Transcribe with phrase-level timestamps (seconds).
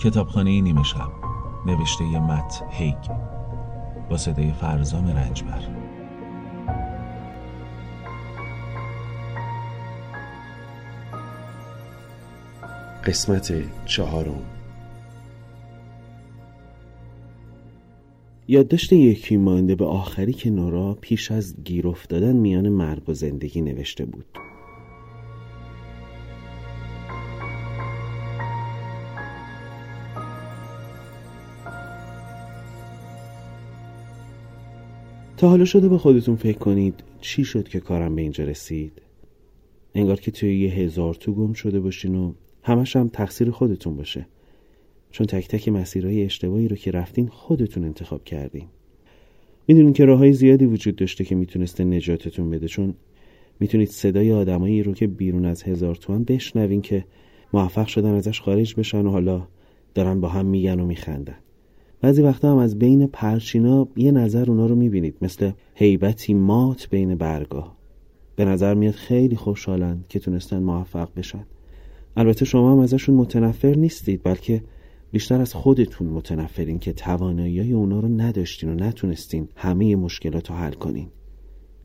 [0.00, 1.10] کتابخانه نیمه شب.
[1.66, 2.96] نوشته مت هیگ.
[4.10, 5.60] با صدای فرزام رنجبر.
[13.04, 13.52] قسمت
[13.86, 14.42] چهارم.
[18.48, 23.60] یادداشت یکی مانده به آخری که نورا پیش از گیر افتادن میان مرگ و زندگی
[23.60, 24.24] نوشته بود.
[35.40, 38.92] تا حالا شده به خودتون فکر کنید چی شد که کارم به اینجا رسید؟
[39.94, 44.26] انگار که توی یه هزار تو گم شده باشین و همش هم تقصیر خودتون باشه.
[45.10, 48.66] چون تک تک مسیرهای اشتباهی رو که رفتین خودتون انتخاب کردین.
[49.68, 52.94] می‌دونین که راههای زیادی وجود داشته که می‌تونسته نجاتتون بده چون
[53.60, 57.04] می‌تونید صدای آدمایی رو که بیرون از هزار توان بشنوین که
[57.52, 59.46] موفق شدن ازش خارج بشن و حالا
[59.94, 61.36] دارن با هم میگن و میخندن.
[62.00, 67.14] بعضی وقتا هم از بین پرچینا یه نظر اونا رو می‌بینید مثل هیبتی مات بین
[67.14, 67.72] برگا
[68.36, 71.46] به نظر میاد خیلی خوشحالن که تونستن موفق بشن
[72.16, 74.62] البته شما هم ازشون متنفر نیستید بلکه
[75.12, 80.72] بیشتر از خودتون متنفرین که توانایی اونا رو نداشتین و نتونستین همه مشکلات رو حل
[80.72, 81.08] کنین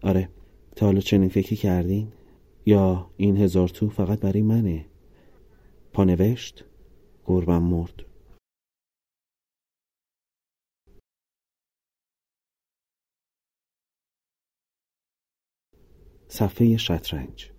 [0.04, 0.30] آره
[0.76, 2.08] تا حالا چنین فکری کردین؟
[2.66, 4.86] یا این هزار تو فقط برای منه؟
[5.94, 6.66] پانوشت؟
[7.26, 8.04] گربم مرد
[16.36, 17.52] صفحه شطرنج.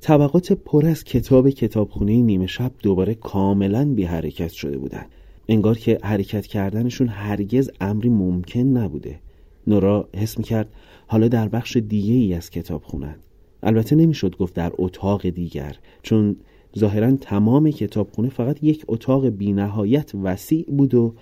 [0.00, 5.06] طبقات پر از کتاب کتابخونه نیمه شب دوباره کاملا بی حرکت شده بودن
[5.48, 9.20] انگار که حرکت کردنشون هرگز امری ممکن نبوده.
[9.66, 10.68] نورا حس می‌کرد
[11.06, 13.16] حالا در بخش دیگه ای از کتاب خونن
[13.62, 16.36] البته نمی‌شد گفت در اتاق دیگر چون
[16.78, 21.14] ظاهرا تمام کتابخونه فقط یک اتاق بینهایت وسیع بود و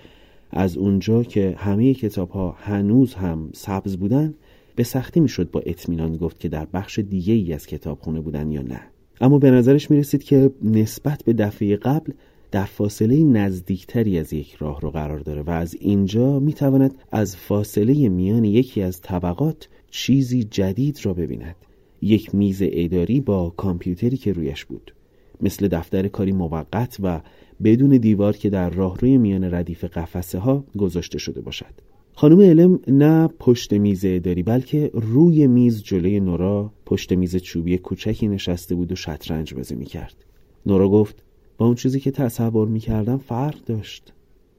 [0.51, 4.35] از اونجا که همه کتاب ها هنوز هم سبز بودن
[4.77, 8.62] به سختی می‌شد با اطمینان گفت که در بخش دیگه ای از کتابخونه بودن یا
[8.62, 8.81] نه.
[9.21, 12.12] اما به نظرش می رسید که نسبت به دفعه قبل
[12.51, 17.37] در فاصله نزدیکتری از یک راه رو قرار داره و از اینجا می تواند از
[17.37, 21.56] فاصله میان یکی از طبقات چیزی جدید را ببیند.
[22.03, 24.96] یک میز اداری با کامپیوتری که رویش بود.
[25.41, 27.21] مثل دفتر کاری موقت و
[27.65, 31.75] بدون دیوار که در راهروی میان ردیف قفسه ها گذاشته شده باشد.
[32.15, 38.29] خانم علم نه پشت میز اداری بلکه روی میز جلوی نورا پشت میز چوبی کوچکی
[38.29, 40.25] نشسته بود و شطرنج بازی می‌کرد.
[40.67, 41.23] نورا گفت
[41.59, 44.13] با اون چیزی که تصور می‌کردم فرق داشت.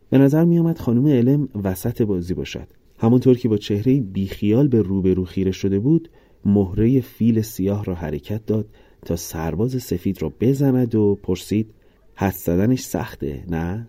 [0.10, 2.68] به نظر میآمد خانم علم وسط بازی باشد.
[3.00, 6.10] همونطور که با چهره بیخیال به روبرو خیره شده بود
[6.46, 8.68] مهره فیل سیاه را حرکت داد
[9.06, 11.74] تا سرباز سفید را بزند و پرسید
[12.16, 13.88] حد زدنش سخته نه؟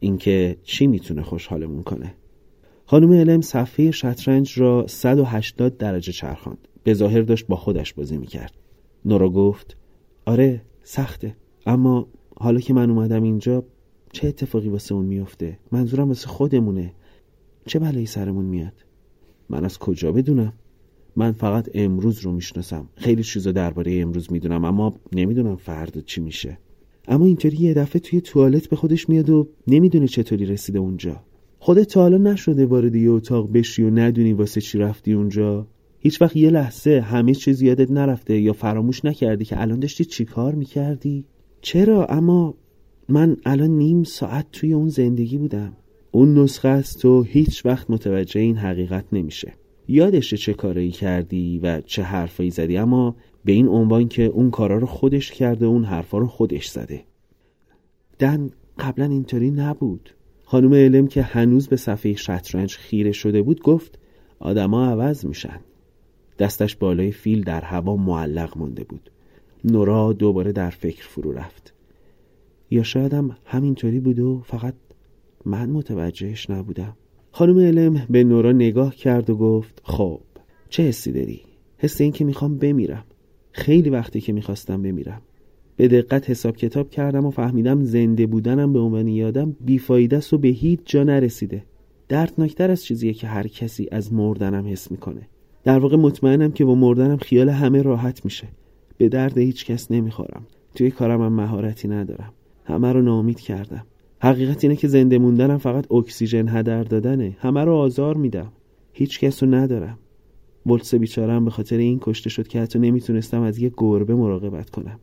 [0.00, 2.14] اینکه چی می‌تونه خوشحالمون کنه؟
[2.86, 6.68] خانم علم صفحه شطرنج را 180 درجه چرخاند.
[6.84, 8.52] به ظاهر داشت با خودش بازی می‌کرد.
[9.04, 9.76] نورا گفت
[10.26, 11.36] آره سخته.
[11.66, 13.64] اما حالا که من اومدم اینجا
[14.12, 16.94] چه اتفاقی واسه اون میفته منظورم واسه خودمونه.
[17.66, 18.84] چه بلایی سرمون میاد؟
[19.48, 20.52] من از کجا بدونم؟
[21.16, 22.88] من فقط امروز رو می‌شناسم.
[22.96, 26.58] خیلی چیزا درباره امروز می‌دونم اما نمی‌دونم فردا چی میشه.
[27.08, 31.22] اما اینطوری یه دفعه توی توالت به خودش میاد و نمی‌دونه چطوری رسیده اونجا.
[31.58, 35.66] خودت تا حالا نشده وارد یه اتاق بشی و ندونی واسه چی رفتی اونجا.
[35.98, 40.24] هیچ وقت یه لحظه همه چیز یادت نرفته یا فراموش نکردی که الان داشتی چی
[40.24, 41.24] کار می‌کردی؟
[41.60, 42.54] چرا؟ اما
[43.08, 45.76] من الان نیم ساعت توی اون زندگی بودم.
[46.10, 49.52] اون نسخه است تو هیچ وقت متوجه این حقیقت نمیشه.
[49.88, 54.78] یادشه چه کارایی کردی و چه حرفایی زدی؟ اما به این عنوان که اون کارا
[54.78, 57.04] رو خودش کرده اون حرفا رو خودش زده.
[58.18, 60.10] دن قبلا اینطوری نبود.
[60.44, 63.98] خانم علم که هنوز به صفحه شطرنج خیره شده بود گفت
[64.38, 65.60] آدما عوض میشن.
[66.38, 69.10] دستش بالای فیل در هوا معلق مونده بود.
[69.64, 71.74] نورا دوباره در فکر فرو رفت.
[72.70, 74.74] یا شایدم همینطوری بود و فقط
[75.44, 76.96] من متوجهش نبودم.
[77.36, 80.20] خانم علم به نورا نگاه کرد و گفت خب
[80.68, 81.40] چه حسی داری؟
[81.78, 83.04] حس این که می‌خوام بمیرم.
[83.52, 85.22] خیلی وقتی که می‌خواستم بمیرم.
[85.76, 90.38] به دقت حساب کتاب کردم و فهمیدم زنده بودنم به عنوان یادم بیفایده است و
[90.38, 91.64] به هیچ جا نرسیده.
[92.08, 95.28] دردناکتر از چیزیه که هر کسی از مردنم حس می‌کنه.
[95.64, 98.48] در واقع مطمئنم که با مردنم خیال همه راحت میشه.
[98.98, 100.46] به درد هیچ کس نمی‌خورم.
[100.74, 102.32] توی کارم هم مهارتی ندارم.
[102.64, 103.86] همه رو ناامید کردم.
[104.24, 107.36] حقیقت اینه که زنده موندنم فقط اکسیژن هدر دادنه.
[107.38, 108.52] همه رو آزار میدم.
[108.92, 109.98] هیچ کس رو ندارم.
[110.66, 114.98] ولتس بیچارم به خاطر این کشته شد که حتی نمی‌تونستم از یه گربه مراقبت کنم.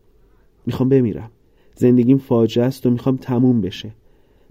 [0.66, 1.32] می‌خوام بمیرم.
[1.76, 3.92] زندگیم فاجعه است و می‌خوام تموم بشه.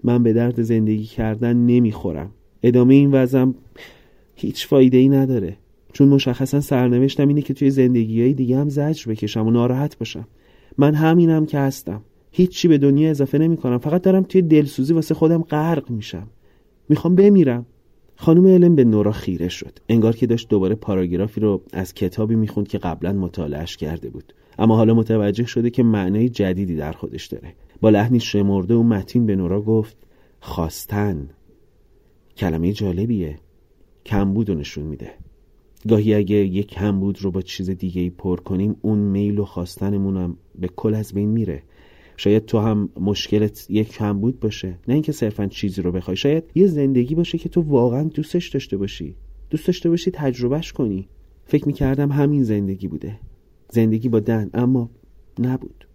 [0.03, 2.31] من به درد زندگی کردن نمی‌خورم.
[2.63, 3.55] ادامه این وضعم
[4.35, 5.57] هیچ فایده ای نداره.
[5.93, 10.27] چون مشخصا سرنوشتم اینه که توی زندگی های دیگه هم زجر بکشم و ناراحت باشم.
[10.77, 12.01] من همینم که هستم.
[12.31, 16.27] هیچی به دنیا اضافه نمی کنم فقط دارم توی دلسوزی واسه خودم غرق میشم.
[16.89, 17.65] می‌خوام بمیرم.
[18.15, 19.79] خانم علم به نورا خیره شد.
[19.89, 24.33] انگار که داشت دوباره پاراگرافی رو از کتابی می‌خوند که قبلا مطالعهش کرده بود.
[24.59, 27.53] اما حالا متوجه شده که معنای جدیدی در خودش داره.
[27.81, 29.97] با لحنی شمرده و متین به نورا گفت
[30.39, 31.29] خواستن.
[32.37, 33.39] کلمه جالبیه.
[34.05, 35.11] کمبود رو نشون میده.
[35.89, 40.17] گاهی اگه یک کمبود رو با چیز دیگه ای پر کنیم اون میل و خواستنمون
[40.17, 41.63] هم به کل از بین میره.
[42.17, 44.79] شاید تو هم مشکلت یک کمبود باشه.
[44.87, 46.17] نه اینکه صرفا چیزی رو بخوای.
[46.17, 49.15] شاید یه زندگی باشه که تو واقعا دوستش داشته باشی.
[49.49, 51.07] دوست داشته باشی تجربهش کنی.
[51.45, 53.19] فکر می‌کردم همین زندگی بوده.
[53.69, 54.89] زندگی با دن اما
[55.39, 55.87] نبود.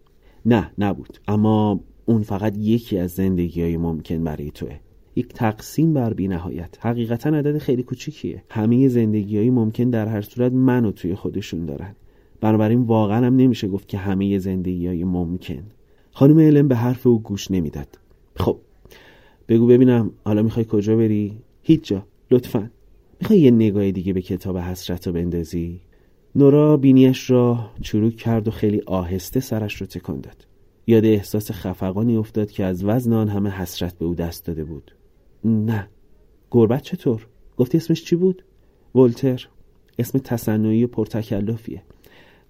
[0.46, 1.18] نه نبود.
[1.28, 4.76] اما اون فقط یکی از زندگی های ممکن برای توه.
[5.16, 8.44] یک تقسیم بر بی نهایت حقیقتا عدد خیلی کوچیکیه.
[8.50, 11.94] همه زندگی های ممکن در هر صورت منو توی خودشون دارن.
[12.40, 15.62] بنابراین واقعا هم نمیشه گفت که همه زندگی های ممکن.
[16.16, 17.98] خانم علم به حرف او گوش نمی‌داد.
[18.36, 18.58] خب
[19.48, 22.70] بگو ببینم حالا می‌خوای کجا بری؟ هیچ جا لطفا.
[23.20, 25.80] می‌خوای یه نگاه دیگه به کتاب حسرت رو بندازی؟
[26.34, 30.46] نورا بینیش را چروک کرد و خیلی آهسته سرش رو تکان داد.
[30.86, 34.94] یاد احساس خفقانی افتاد که از وزن آن همه حسرت به او دست داده بود.
[35.44, 35.88] نه.
[36.50, 37.26] گربت چطور؟
[37.56, 38.44] گفتی اسمش چی بود؟
[38.94, 39.48] ولتر.
[39.98, 41.82] اسم تصنعی و پرتکلفیه.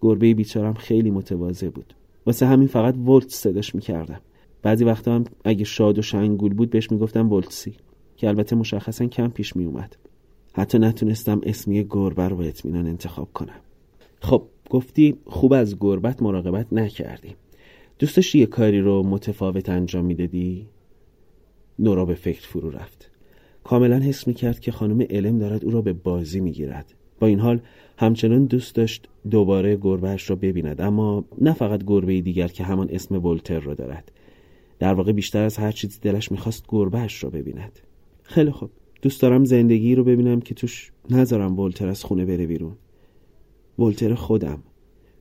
[0.00, 1.94] گربه بیچارم خیلی متواضع بود.
[2.26, 4.20] واسه همین فقط ولت صداش می‌کردم.
[4.62, 7.76] بعضی وقتا هم اگه شاد و شنگول بود بهش می‌گفتم ولتسی
[8.16, 9.96] که البته مشخصا کم پیش میومد.
[10.52, 13.60] حتی نتونستم اسمی گربه رو با اطمینان انتخاب کنم.
[14.20, 17.36] خب گفتی خوب از گربت مراقبت نکردی.
[17.98, 20.68] دوست داشتی یه کاری رو متفاوت انجام می‌دادی؟
[21.78, 23.10] نورا به فکر فرو رفت.
[23.64, 26.94] کاملا حس می‌کرد که خانم علم دارد او را به بازی می‌گیرد.
[27.20, 27.60] با این حال
[27.98, 33.26] همچنان دوست داشت دوباره گربهش را ببیند اما نه فقط گربه دیگر که همان اسم
[33.26, 34.12] ولتر را دارد.
[34.78, 37.78] در واقع بیشتر از هر چیزی دلش می‌خواست گربهش را ببیند.
[38.22, 38.70] خیلی خوب.
[39.02, 42.72] دوست دارم زندگی رو ببینم که توش نذارم ولتر از خونه بره بیرون.
[43.78, 44.62] ولتر خودم.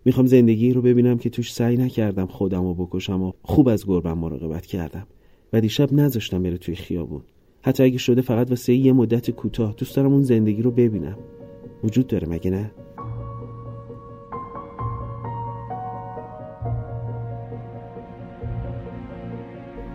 [0.06, 4.18] می‌خوام زندگی رو ببینم که توش سعی نکردم خودم رو بکشم و خوب از گربم
[4.18, 5.08] مراقبت کردم.
[5.54, 7.22] و دیشب نذاشتم بره توی خیابون.
[7.62, 11.18] حتی اگه شده فقط واسه یه مدت کوتاه دوست دارم اون زندگی رو ببینم.
[11.86, 12.72] وجود داره مگه نه؟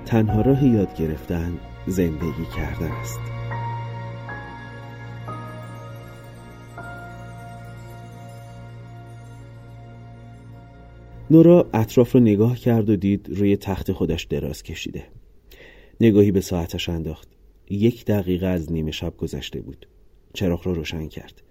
[0.06, 3.20] تنها راه یاد گرفتن زندگی کردن است.
[11.30, 15.04] نورا اطراف رو نگاه کرد و دید روی تخت خودش دراز کشیده.
[16.00, 17.28] نگاهی به ساعتش انداخت.
[17.70, 19.86] یک دقیقه از نیمه شب گذشته بود.
[20.32, 21.42] چراغ را رو روشن کرد.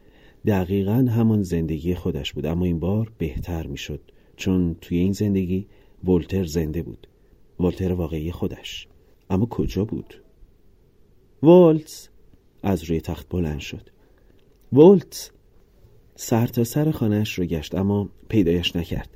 [0.46, 2.46] دقیقا همان زندگی خودش بود.
[2.46, 4.02] اما این بار بهتر می‌شد
[4.36, 5.68] چون توی این زندگی
[6.04, 7.08] ولتر زنده بود.
[7.60, 8.88] ولتر واقعی خودش.
[9.30, 10.22] اما کجا بود؟
[11.44, 12.10] ولتس
[12.64, 13.90] از روی تخت بلند شد.
[14.74, 15.32] ولتس
[16.16, 19.10] سر تا سر خانهش رو گشت اما پیدایش نکرد.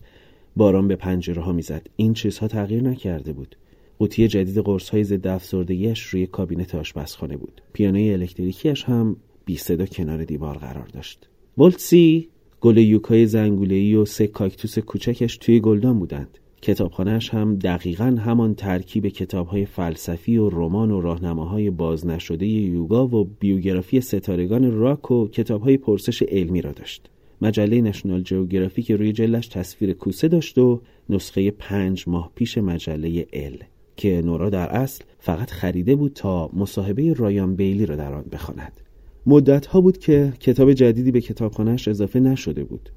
[0.55, 1.87] باران به پنجره ها می‌زد.
[1.95, 3.55] این چیزها تغییر نکرده بود.
[3.99, 7.61] قوطی جدید قرص های ضد افسردگیش روی کابینت آشپزخانه بود.
[7.73, 11.29] پیانوی الکتریکیش هم بی صدا کنار دیوار قرار داشت.
[11.57, 12.29] ولتسی
[12.61, 16.37] گل یوکای زنگوله‌ای و سه کاکتوس کوچکش توی گلدان بودند.
[16.61, 23.29] کتابخانهش هم دقیقا همان ترکیب کتابهای فلسفی و رمان و راهنماهای باز نشده یوگا و
[23.39, 27.09] بیوگرافی ستارگان راک و کتابهای پرسش علمی را داشت.
[27.41, 33.27] مجله نشنال جوگرافی که روی جلش تصویر کوسه داشت و نسخه پنج ماه پیش مجله
[33.33, 33.57] ال
[33.95, 38.81] که نورا در اصل فقط خریده بود تا مصاحبه رایان بیلی را در آن بخواند.
[39.25, 42.89] مدت ها بود که کتاب جدیدی به کتابخانهش اضافه نشده بود.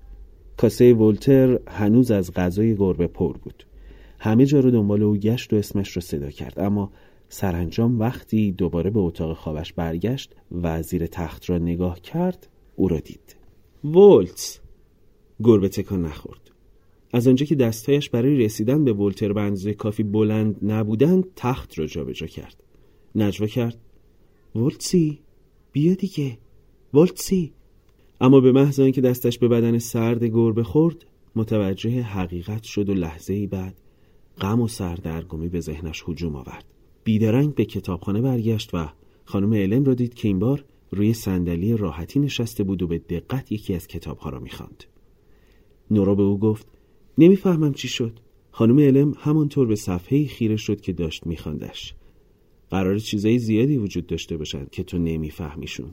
[0.56, 3.66] کاسه ولتر هنوز از غذای گربه پر بود.
[4.18, 6.60] همه جا رو دنبال او گشت و اسمش را صدا کرد.
[6.60, 6.92] اما
[7.28, 13.00] سرانجام وقتی دوباره به اتاق خوابش برگشت و زیر تخت را نگاه کرد او را
[13.00, 13.36] دید.
[13.84, 14.60] ولت
[15.44, 16.50] گربه تکان نخورد.
[17.12, 22.26] از آنجا که دستهایش برای رسیدن به ولتر به کافی بلند نبودند تخت را جابجا
[22.26, 22.62] کرد.
[23.14, 23.76] نجوا کرد.
[24.56, 25.18] ولتسی
[25.76, 26.38] بیا دیگه.
[26.94, 27.52] ولتسی
[28.20, 33.34] اما به محض آنکه دستش به بدن سرد گربه خورد متوجه حقیقت شد و لحظه
[33.34, 33.80] ای بعد
[34.40, 36.64] غم و سردرگمی به ذهنش هجوم آورد.
[37.04, 38.88] بیدرنگ به کتابخانه برگشت و
[39.24, 43.52] خانم علم را دید که این بار روی صندلی راحتی نشسته بود و به دقت
[43.52, 44.84] یکی از کتابها را می‌خواند.
[45.90, 46.66] نورا به او گفت
[47.18, 48.20] نمی‌فهمم چی شد.
[48.50, 51.94] خانم علم همانطور به صفحه خیره شد که داشت میخواندش.
[52.70, 55.90] قرار چیزای زیادی وجود داشته باشند که تو نمیفهمیشون.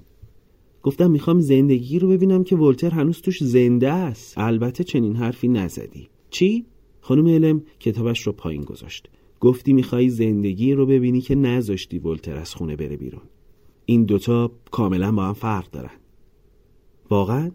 [0.83, 4.37] گفتم می‌خوام زندگی رو ببینم که ولتر هنوز توش زنده است.
[4.37, 6.09] البته چنین حرفی نزدی.
[6.29, 6.65] چی؟
[7.01, 9.09] خانم علم کتابش رو پایین گذاشت.
[9.39, 13.21] گفتی می‌خوای زندگی رو ببینی که نذاشتی ولتر از خونه بره بیرون.
[13.85, 15.99] این دوتا کاملا با هم فرق دارن.
[17.09, 17.51] واقعا؟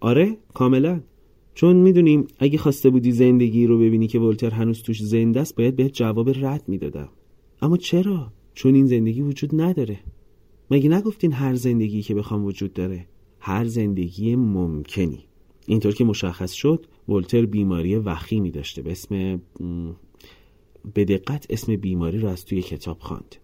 [0.00, 1.00] آره کاملا.
[1.54, 5.76] چون می‌دونیم اگه خواسته بودی زندگی رو ببینی که ولتر هنوز توش زنده است باید
[5.76, 7.08] بهت جواب رد می‌دادم.
[7.62, 10.00] اما چرا؟ چون این زندگی وجود نداره.
[10.70, 13.06] مگه نگفتین هر زندگی که بخوام وجود داره
[13.40, 15.24] هر زندگی ممکنی.
[15.66, 19.40] اینطور که مشخص شد ولتر بیماری وخیمی داشته به اسم
[20.94, 23.36] به دقت اسم بیماری رو از توی کتاب خواند.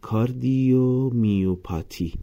[0.00, 2.14] کاردیو میوپاتی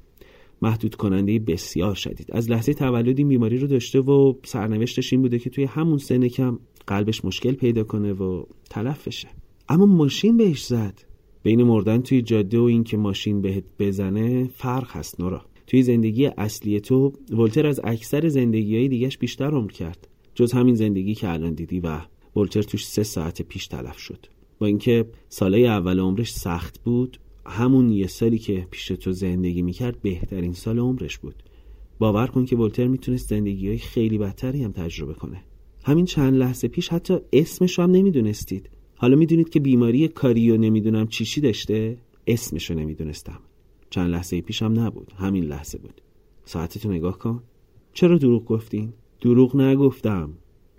[0.61, 2.27] محدود کننده بسیار شدید.
[2.31, 6.27] از لحظه تولد این بیماری رو داشته و سرنوشتش این بوده که توی همون سن
[6.27, 9.27] کم قلبش مشکل پیدا کنه و تلف بشه
[9.69, 11.01] اما ماشین بهش زد.
[11.45, 15.45] بین مردن توی جاده و اینکه ماشین بهت بزنه فرق هست نورا.
[15.67, 20.07] توی زندگی اصلی تو ولتر از اکثر زندگی های دیگهش بیشتر عمر کرد.
[20.35, 22.01] جز همین زندگی که الان دیدی و
[22.35, 24.25] ولتر توش سه ساعت پیش تلف شد.
[24.59, 30.01] با اینکه سالهای اول عمرش سخت بود همون یه سالی که پیش تو زندگی می‌کرد
[30.01, 31.43] بهترین سال عمرش بود.
[31.99, 35.43] باور کن که ولتر می‌تونست زندگی های خیلی بدتری هم تجربه کنه.
[35.83, 38.69] همین چند لحظه پیش حتی اسمش هم نمی‌دونستید.
[38.95, 41.97] حالا می‌دونید که بیماری کاریو نمی‌دونم چی چی داشته؟
[42.27, 43.39] اسمشو نمی‌دونستم.
[43.89, 45.13] چند لحظه پیش هم نبود.
[45.17, 46.01] همین لحظه بود.
[46.45, 47.43] ساعتتو نگاه کن.
[47.93, 50.29] چرا دروغ گفتین؟ دروغ نگفتم.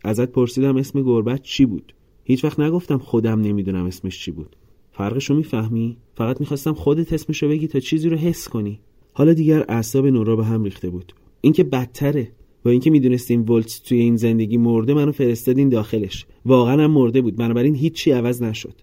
[0.04, 1.94] ازت پرسیدم اسم گربت چی بود؟
[2.24, 4.56] هیچ وقت نگفتم خودم نمی‌دونم اسمش چی بود.
[4.92, 8.80] فرقشو می‌فهمی؟ فقط می‌خواستم خودت اسمشو بگی تا چیزی رو حس کنی.
[9.12, 11.12] حالا دیگر اعصاب نورا به هم ریخته بود.
[11.40, 12.32] اینکه بدتره.
[12.66, 16.26] با اینکه می‌دونستیم ولت توی این زندگی مرده منو فرستادین داخلش.
[16.46, 17.36] واقعا هم مرده بود.
[17.36, 18.74] بنابراین هیچی عوض نشد.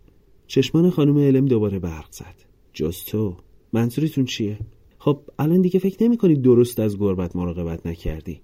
[0.47, 2.35] چشمان خانم علم دوباره برق زد.
[2.73, 3.35] جز تو.
[3.73, 4.59] منظورتون چیه؟
[4.97, 8.41] خب الان دیگه فکر نمی کنید درست از گربت مراقبت نکردی.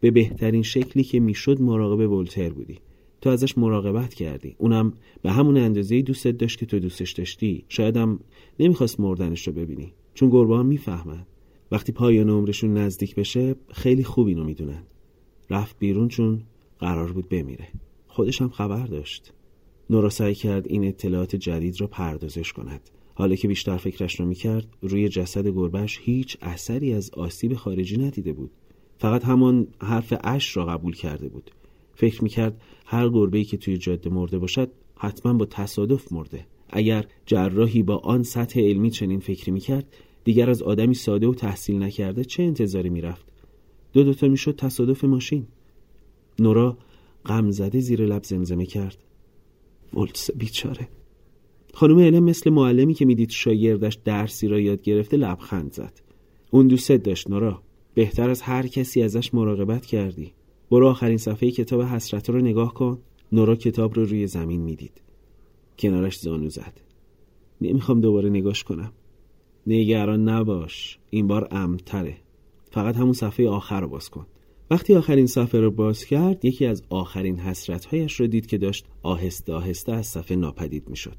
[0.00, 2.78] به بهترین شکلی که می‌شد مراقب ولتر بودی.
[3.20, 4.54] تو ازش مراقبت کردی.
[4.58, 7.64] اونم به همون اندازه دوستت داشت که تو دوستش داشتی.
[7.68, 8.20] شایدم
[8.60, 9.92] نمی‌خواست مردنش رو ببینی.
[10.14, 11.26] چون گربه ها می‌فهمن.
[11.72, 14.82] وقتی پایان عمرشون نزدیک بشه خیلی خوب اینو می‌دونن.
[15.50, 16.42] رفت بیرون چون
[16.78, 17.68] قرار بود بمیره.
[18.06, 19.32] خودش هم خبر داشت.
[19.90, 22.80] نورا سعی کرد این اطلاعات جدید را پردازش کند.
[23.14, 28.32] حالا که بیشتر فکرش رو می‌کرد روی جسد گربهش هیچ اثری از آسیب خارجی ندیده
[28.32, 28.50] بود.
[28.98, 31.50] فقط همان حرف اش را قبول کرده بود.
[31.94, 36.46] فکر می‌کرد هر گربه‌ای که توی جاده مرده باشد حتما با تصادف مرده.
[36.68, 41.82] اگر جراحی با آن سطح علمی چنین فکری می‌کرد دیگر از آدمی ساده و تحصیل
[41.82, 43.26] نکرده چه انتظاری می‌رفت؟
[43.92, 45.46] دو دوتا می‌شد تصادف ماشین.
[46.38, 46.78] نورا
[47.26, 48.98] غمزده زیر لب زمزمه کرد.
[49.94, 50.88] ولتس بیچاره.
[51.74, 56.00] خانم علم مثل معلمی که می‌دید شاگردش درسی را یاد گرفته لبخند زد.
[56.50, 57.62] اون دوست داشت نورا.
[57.94, 60.32] بهتر از هر کسی ازش مراقبت کردی.
[60.70, 62.98] برو آخرین صفحه کتاب حسرت رو نگاه کن.
[63.32, 65.00] نورا کتاب رو روی زمین می‌دید.
[65.78, 66.80] کنارش زانو زد.
[67.60, 68.92] نمی‌خوام دوباره نگاش کنم.
[69.66, 70.98] نگران نباش.
[71.10, 72.16] این بار امتره.
[72.70, 74.26] فقط همون صفحه آخر رو باز کن.
[74.70, 79.52] وقتی آخرین صفحه رو باز کرد یکی از آخرین حسرتهایش رو دید که داشت آهسته
[79.52, 81.16] آهسته از صفحه ناپدید می‌شد.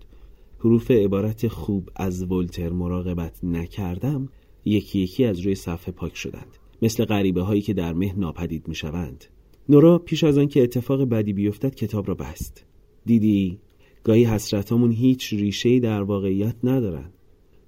[0.60, 4.29] حروف عبارت خوب از ولتر مراقبت نکردم
[4.65, 6.57] یکی یکی از روی صفحه پاک شدند.
[6.81, 9.25] مثل غریبه هایی که در مه ناپدید می‌شوند.
[9.69, 12.65] نورا پیش از آنکه اتفاق بدی بیفتد کتاب را بست.
[13.05, 13.60] دیدی؟
[14.03, 17.12] گاهی حسرتامون هیچ ریشه در واقعیت ندارن.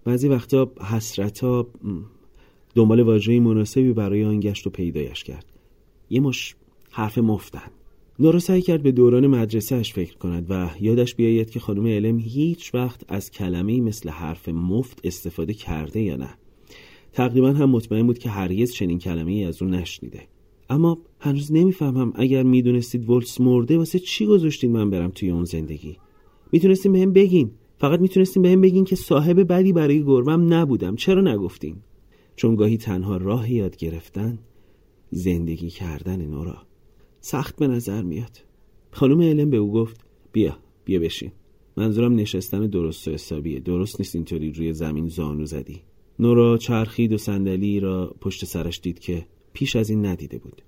[0.05, 1.67] بعضی وقتا حسرت ها
[2.75, 5.45] دنبال واژه مناسبی برای آن گشت و پیدایش کرد.
[6.10, 6.55] یه مش
[6.91, 7.72] حرف مفتن.
[8.19, 12.75] نورا سعی کرد به دوران مدرسهش فکر کند و یادش بیاید که خانم علم هیچ
[12.75, 16.29] وقت از کلمه مثل حرف مفت استفاده کرده یا نه.
[17.13, 20.22] تقریبا هم مطمئن بود که هرگز چنین کلمه ای از اون نشنیده.
[20.69, 25.98] اما هنوز نمی‌فهمم اگر می‌دونستید ولس مرده واسه چی گذاشتین من برم توی اون زندگی.
[26.51, 27.51] می‌تونستین بهم بگین.
[27.84, 30.96] فقط می‌تونستین بهم بگین که صاحب بدی برای گربم نبودم.
[30.96, 31.75] چرا نگفتین؟
[32.36, 34.40] چون گاهی تنها راه یاد گرفتن
[35.12, 36.58] زندگی کردن نورا
[37.20, 38.38] سخت به نظر میاد.
[38.92, 41.32] خانم علم به او گفت بیا بیا بشین.
[41.78, 43.60] منظورم نشستن درست و حسابیه.
[43.60, 45.82] درست نیست اینطوری روی زمین زانو زدی.
[46.20, 50.62] نورا چرخید و صندلی را پشت سرش دید که پیش از این ندیده بود.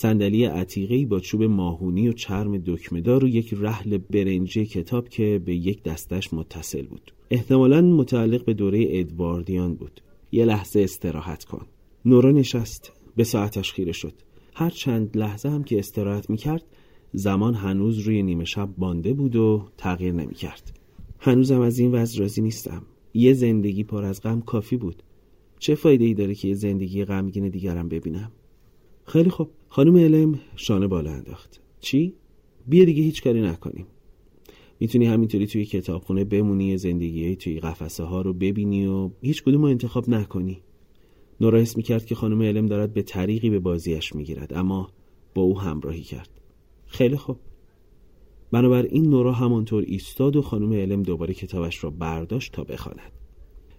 [0.00, 5.54] صندلی عتیقه‌ای با چوب ماهونی و چرم دکمهدار و یک رحل برنجی کتاب که به
[5.54, 7.12] یک دستش متصل بود.
[7.30, 10.00] احتمالا متعلق به دوره ادواردیان بود.
[10.32, 11.66] یه لحظه استراحت کن.
[12.04, 12.92] نورا نشست.
[13.16, 14.12] به ساعتش خیره شد.
[14.54, 16.64] هر چند لحظه هم که استراحت می‌کرد
[17.12, 20.78] زمان هنوز روی نیمه شب بانده بود و تغییر نمی‌کرد.
[21.18, 22.82] هنوزم از این وضع راضی نیستم.
[23.14, 25.02] یه زندگی پر از غم کافی بود.
[25.58, 28.32] چه فایده ای داره که یه زندگی غمگین دیگرم ببینم؟
[29.08, 29.50] خیلی خوب.
[29.68, 31.60] خانم علم شانه بالا انداخت.
[31.80, 32.14] چی؟
[32.66, 33.86] بیا دیگه هیچ کاری نکنیم.
[34.80, 39.68] می‌تونی همینطوری توی کتابخونه بمونی زندگی توی قفسه ها رو ببینی و هیچ کدوم رو
[39.68, 40.62] انتخاب نکنی.
[41.40, 44.90] نورا حس می‌کرد که خانم علم دارد به طریقی به بازیش می‌گیرد اما
[45.34, 46.30] با او همراهی کرد.
[46.86, 47.36] خیلی خوب.
[48.52, 53.12] بنابراین نورا همانطور ایستاد و خانم علم دوباره کتابش را برداشت تا بخواند.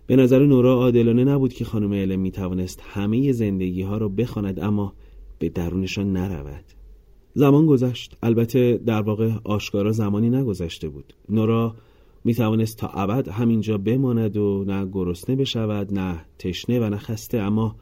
[0.07, 4.59] به نظر نورا عادلانه نبود که خانم علم می توانست همه زندگی ها را بخواند
[4.59, 4.93] اما
[5.39, 6.63] به درونشان نرود.
[7.33, 8.17] زمان گذشت.
[8.23, 11.13] البته در واقع آشکارا زمانی نگذشته بود.
[11.29, 11.75] نورا
[12.23, 17.37] می توانست تا ابد همینجا بماند و نه گرسنه بشود نه تشنه و نه خسته
[17.37, 17.75] اما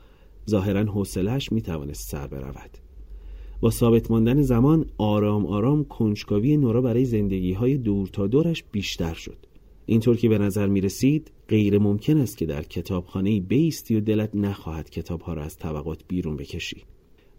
[0.50, 2.78] ظاهرا حوصلهاش می توانست سر برود.
[3.62, 9.14] با ثابت ماندن زمان آرام آرام کنجکاوی نورا برای زندگی های دور تا دورش بیشتر
[9.14, 9.38] شد.
[9.86, 14.36] اینطور که به نظر می رسید غیر ممکن است که در کتابخانه بیستی و دلت
[14.36, 16.84] نخواهد کتاب ها را از طبقات بیرون بکشی.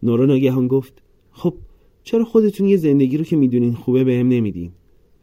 [0.02, 1.54] نورا ناگهان گفت خب
[2.04, 4.72] چرا خودتون یه زندگی رو که می‌دونین خوبه بهم هم نمیدین؟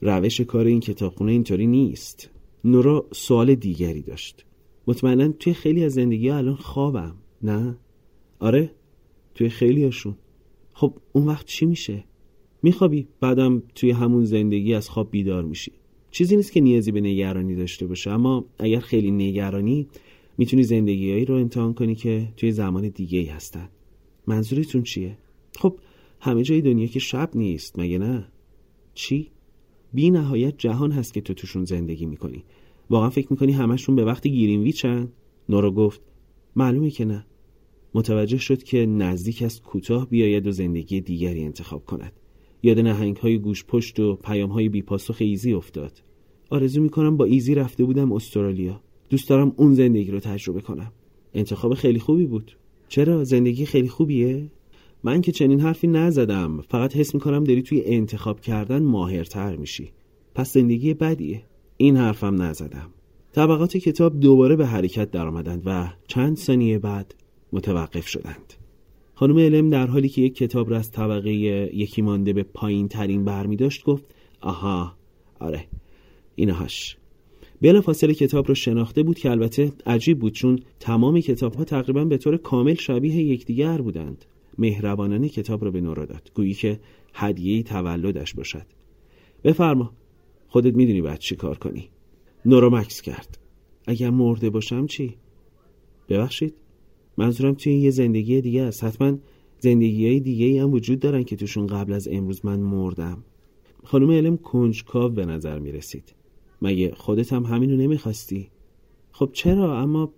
[0.02, 2.30] روش کار این کتابخونه اینطوری نیست.
[2.64, 4.46] نورا سوال دیگری داشت.
[4.88, 7.78] مطمئنا توی خیلی از زندگی الان خوابم نه؟
[8.40, 8.72] آره
[9.36, 10.16] توی خیلی هاشون.
[10.74, 12.04] خب اون وقت چی میشه؟
[12.64, 15.72] میخوابی بعدم توی همون زندگی از خواب بیدار میشی.
[16.12, 19.88] چیزی نیست که نیازی به نگرانی داشته باشه اما اگر خیلی نگرانی
[20.38, 23.70] می‌تونی زندگیهایی رو امتحان کنی که توی زمان دیگه ای هستن.
[24.28, 25.18] منظورتون چیه؟
[25.56, 25.80] خب
[26.20, 28.28] همه جای دنیا که شب نیست مگه نه؟
[28.94, 29.32] چی؟
[29.94, 32.44] بی نهایت جهان هست که تو توشون زندگی می‌کنی.
[32.90, 35.12] واقعا فکر می‌کنی همشون به وقت گیرینویچن
[35.50, 36.02] نورا گفت.
[36.56, 37.26] معلومه که نه.
[37.94, 42.14] متوجه شد که نزدیک است کوتاه بیاید و زندگی دیگری انتخاب کند.
[42.64, 46.04] یاد نهنگ های گوش پشت و پیام های بی پاسخ ایزی افتاد.
[46.50, 48.82] آرزو می‌کنم با ایزی رفته بودم استرالیا.
[49.10, 50.92] دوست دارم اون زندگی رو تجربه کنم.
[51.34, 52.52] انتخاب خیلی خوبی بود.
[52.88, 54.52] چرا زندگی خیلی خوبیه؟
[55.04, 56.62] من که چنین حرفی نزدم.
[56.70, 59.92] فقط حس می‌کنم داری توی انتخاب کردن ماهرتر میشی.
[60.36, 61.44] پس زندگی بدیه.
[61.78, 62.90] این حرفم نزدم.
[63.34, 67.16] طبقات کتاب دوباره به حرکت درآمدند و چند ثانیه بعد
[67.54, 68.54] متوقف شدند.
[69.14, 73.26] خانم علم در حالی که یک کتاب را از طبقه یکی مانده به پایین ترین
[73.26, 74.06] برمی داشت گفت
[74.42, 74.94] آها
[75.40, 75.68] آره
[76.36, 76.98] اینهاش.
[77.62, 82.06] بلا فاصله کتاب را شناخته بود که البته عجیب بود چون تمام کتاب ها تقریبا
[82.06, 84.26] به طور کامل شبیه یکدیگر بودند.
[84.58, 86.32] مهربانانه کتاب را به نورا داد.
[86.36, 86.80] گویی که
[87.14, 88.66] هدیه تولدش باشد.
[89.44, 89.94] بفرما.
[90.48, 91.90] خودت می‌دونی باید چی کار کنی.
[92.46, 93.38] نورا مکس کرد.
[93.88, 95.16] اگر مرده باشم چی؟
[96.10, 96.54] ببخشید.
[97.18, 98.84] منظورم توی یه زندگی دیگه است.
[98.84, 99.18] حتما
[99.60, 103.24] زندگی های دیگه هم وجود دارن که توشون قبل از امروز من مردم.
[103.84, 106.16] خانم علم کنجکاو به نظر می رسید
[106.66, 108.50] مگه خودت هم همینو نمی‌خواستی؟
[109.12, 110.14] خب چرا؟ اما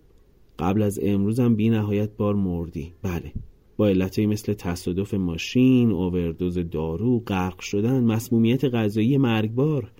[0.60, 2.93] قبل از امروزم بی نهایت بار مردی.
[3.01, 3.31] بله.
[3.77, 9.91] با علتهایی مثل تصادف ماشین، اووردوز دارو، غرق شدن، مسمومیت غذایی مرگبار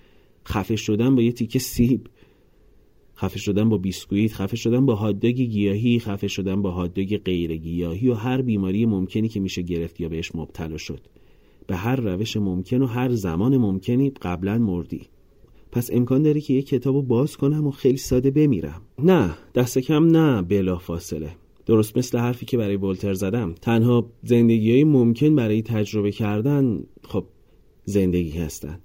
[0.46, 2.08] خفه شدن با یه تیکه سیب
[3.16, 8.08] خفه شدن با بیسکویت خفه شدن با هادداگ گیاهی خفه شدن با هادداگ غیر گیاهی
[8.08, 11.00] و هر بیماری ممکنی که میشه گرفت یا بهش مبتلا شد.
[11.66, 15.08] به هر روش ممکن و هر زمان ممکنی قبلا مردی.
[15.72, 18.82] پس امکان داره که یه کتابو باز کنم و خیلی ساده بمیرم.
[18.98, 21.30] نه دست کم نه بلا فاصله.
[21.66, 23.54] درست مثل حرفی که برای بولتر زدم.
[23.62, 27.24] تنها زندگی های ممکن برای تجربه کردن خب
[27.84, 28.78] زندگی هستن.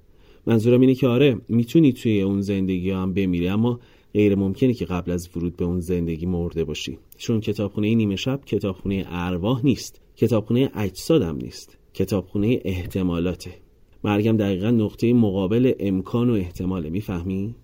[0.47, 3.79] منظورم اینه که آره می‌تونی توی اون زندگی هم بمیری اما
[4.13, 6.97] غیر ممکنه که قبل از ورود به اون زندگی مرده باشی.
[7.17, 10.01] چون کتابخونه نیمه شب کتابخونه ارواح نیست.
[10.15, 11.77] کتابخونه اجسادم نیست.
[11.93, 13.62] کتابخونه احتمالاته.
[14.03, 17.55] مرگم دقیقا نقطه مقابل امکان و احتماله می‌فهمی؟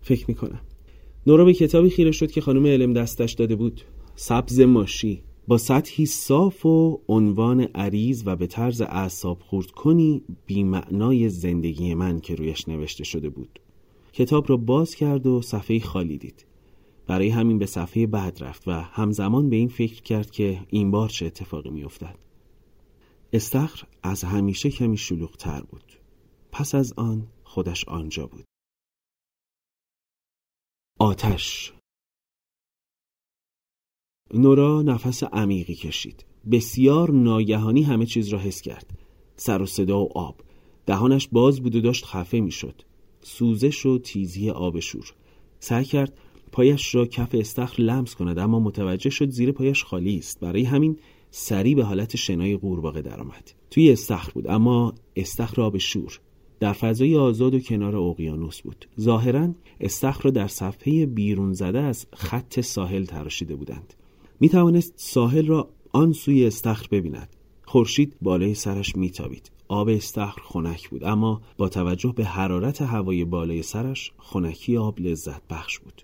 [0.00, 0.60] فکر می‌کنم.
[1.26, 3.80] نورا به کتابی خیره شد که خانم علم دستش داده بود.
[4.16, 5.22] سبز ماشی.
[5.48, 12.20] با سطحی صاف و عنوان عریض و به طرز اعصاب خورد کنی بیمعنای زندگی من
[12.20, 13.60] که رویش نوشته شده بود.
[14.12, 16.46] کتاب را باز کرد و صفحه خالی دید.
[17.06, 21.08] برای همین به صفحه بعد رفت و همزمان به این فکر کرد که این بار
[21.08, 22.23] چه اتفاقی میافتد.
[23.34, 25.92] استخر از همیشه کمی شلوغتر بود.
[26.52, 28.44] پس از آن خودش آنجا بود.
[31.00, 31.72] آتش.
[34.34, 36.24] نورا نفس عمیقی کشید.
[36.50, 38.98] بسیار ناگهانی همه چیز را حس کرد.
[39.36, 40.40] سر و صدا و آب.
[40.86, 42.82] دهانش باز بود و داشت خفه می‌شد.
[43.20, 45.14] سوزش و تیزی آب شور.
[45.60, 46.18] سعی کرد
[46.52, 50.40] پایش را کف استخر لمس کند اما متوجه شد زیر پایش خالی است.
[50.40, 50.98] برای همین
[51.36, 56.20] سری به حالت شنای قورباغه درآمد توی استخر بود اما استخر آب شور.
[56.60, 58.88] در فضای آزاد و کنار اقیانوس بود.
[59.00, 63.94] ظاهرا استخر را در صفحه بیرون زده از خط ساحل تراشیده بودند.
[64.40, 67.36] می توانست ساحل را آن سوی استخر ببیند.
[67.64, 69.50] خورشید بالای سرش میتابید.
[69.68, 75.42] آب استخر خنک بود اما با توجه به حرارت هوای بالای سرش خنکی آب لذت
[75.50, 76.02] بخش بود.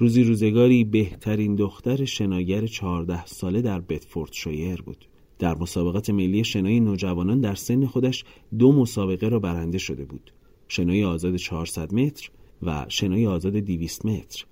[0.00, 5.04] روزی روزگاری بهترین دختر شناگر چهارده ساله در بتفورد شویر بود.
[5.38, 8.24] در مسابقات ملی شنای نوجوانان در سن خودش
[8.58, 10.32] دو مسابقه را برنده شده بود.
[10.68, 12.30] شنای آزاد 400 متر
[12.62, 14.44] و شنای آزاد 200 متر.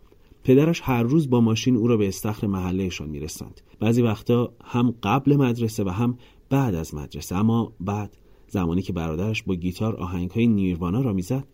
[0.45, 3.61] پدرش هر روز با ماشین او را به استخر محلهشان میرساند.
[3.81, 6.19] بعضی وقتا هم قبل مدرسه و هم
[6.51, 7.37] بعد از مدرسه.
[7.37, 8.17] اما بعد
[8.49, 11.45] زمانی که برادرش با گیتار آهنگ های نیروانا را می‌زد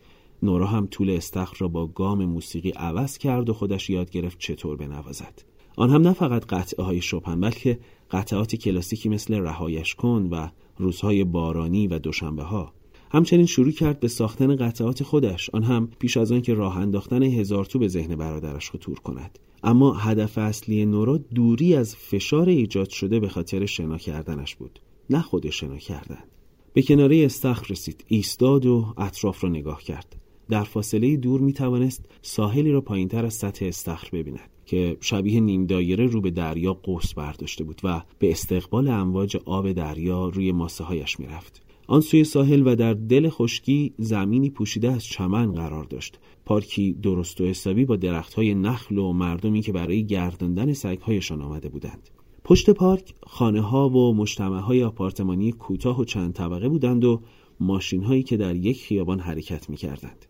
[0.42, 4.76] نورا هم طول استخر را با گام موسیقی عوض کرد و خودش یاد گرفت چطور
[4.76, 5.42] بنوازد.
[5.76, 7.78] آن هم نه فقط قطعه های شپن بلکه
[8.10, 12.72] قطعات کلاسیکی مثل رهایش کن و روزهای بارانی و دوشنبه ها
[13.10, 15.50] همچنین شروع کرد به ساختن قطعات خودش.
[15.52, 19.38] آن هم پیش از آن که راه انداختن هزار تو به ذهن برادرش خطور کند.
[19.62, 24.78] اما هدف اصلی نورا دوری از فشار ایجاد شده به خاطر شنا کردنش بود
[25.10, 26.24] نه خود شنا کردن.
[26.72, 30.21] به کناره استخر رسید ایستاد و اطراف را نگاه کرد.
[30.50, 35.66] در فاصله دور می توانست ساحلی را پایینتر از سطح استخر ببیند که شبیه نیم
[35.66, 40.84] دایره رو به دریا قوس برداشته بود و به استقبال امواج آب دریا روی ماسه
[40.84, 41.62] هایش می رفت.
[41.86, 47.40] آن سوی ساحل و در دل خشکی زمینی پوشیده از چمن قرار داشت پارکی درست
[47.40, 52.10] و حسابی با درختهای نخل و مردمی که برای گرداندن سگهایشان آمده بودند
[52.44, 57.20] پشت پارک خانه ها و مجتمع های آپارتمانی کوتاه و چند طبقه بودند و
[57.60, 60.26] ماشین هایی که در یک خیابان حرکت می کردند.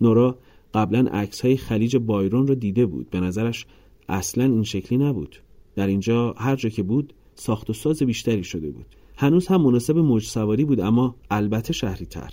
[0.00, 0.38] نورا
[0.74, 3.10] قبلا عکس های خلیج بایرون را دیده بود.
[3.10, 3.66] به نظرش
[4.08, 5.36] اصلا این شکلی نبود.
[5.74, 8.86] در اینجا هر جا که بود ساخت و ساز بیشتری شده بود.
[9.16, 12.32] هنوز هم مناسب موج سواری بود اما البته شهری تر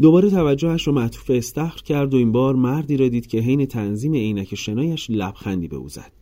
[0.00, 4.14] دوباره توجهش رو معطوف استخر کرد و این بار مردی را دید که حین تنظیم
[4.14, 6.12] عینک شنایش لبخندی به او زد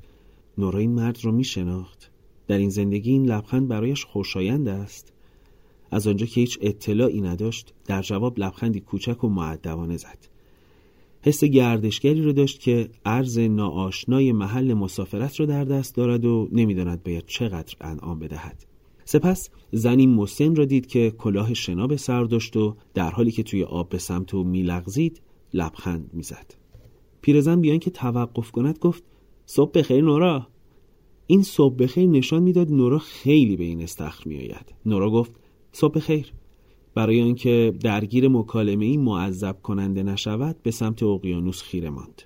[0.59, 2.11] نورا این مرد رو می شناخت
[2.47, 5.13] در این زندگی این لبخند برایش خوشایند است.
[5.91, 10.19] از آنجا که هیچ اطلاعی نداشت در جواب لبخندی کوچک و معدبانه زد.
[11.27, 17.03] حس گردشگری رو داشت که عرض ناآشنای محل مسافرت رو در دست دارد و نمی‌داند
[17.03, 18.67] باید چقدر انعام بدهد.
[19.05, 23.43] سپس زنی مسن را دید که کلاه شنا به سر داشت و در حالی که
[23.43, 25.23] توی آب به سمت او میلغزید
[25.55, 26.55] لبخند می‌زد.
[27.21, 29.03] پیرزن بیان که توقف کند گفت
[29.47, 30.47] صبح بخیر نورا.
[31.27, 34.75] این صبح بخیر نشان می‌داد نورا خیلی به این استخر میآید.
[34.87, 35.33] نورا گفت
[35.73, 36.33] صبح بخیر.
[36.95, 42.23] برای آنکه درگیر مکالمه ای معذب کننده نشود به سمت اقیانوس خیره ماند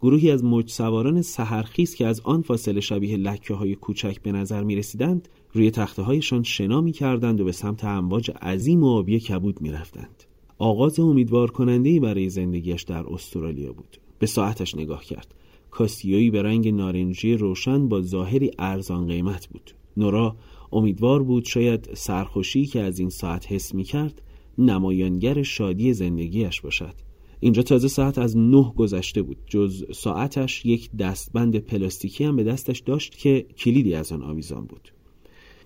[0.00, 4.64] گروهی از موج سواران سهرخیز که از آن فاصله شبیه لکه های کوچک به نظر
[4.64, 9.20] می رسیدند روی تخته هایشان شنا می کردند و به سمت امواج عظیم و آبی
[9.20, 10.24] کبود می رفتند.
[10.58, 13.96] آغاز امیدوار کننده برای زندگیش در استرالیا بود.
[14.18, 15.34] به ساعتش نگاه کرد.
[15.70, 19.70] کاسیویی به رنگ نارنجی روشن با ظاهری ارزان قیمت بود.
[19.96, 20.36] نورا
[20.72, 24.22] امیدوار بود شاید سرخوشی که از این ساعت حس می کرد
[24.58, 26.94] نمایانگر شادی زندگیش باشد.
[27.40, 29.36] اینجا تازه ساعت از نه گذشته بود.
[29.46, 34.92] جز ساعتش یک دستبند پلاستیکی هم به دستش داشت که کلیدی از آن آویزان بود.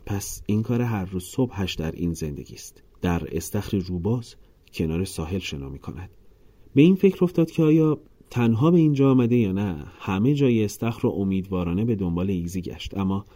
[0.07, 2.83] پس این کار هر روز صبحش در این زندگی است.
[3.01, 4.35] در استخر روباز
[4.73, 6.11] کنار ساحل شنا می کند
[6.75, 7.99] به این فکر افتاد که آیا
[8.31, 12.97] تنها به اینجا آمده یا نه همه جای استخر رو امیدوارانه به دنبال ایزی گشت
[12.97, 13.27] اما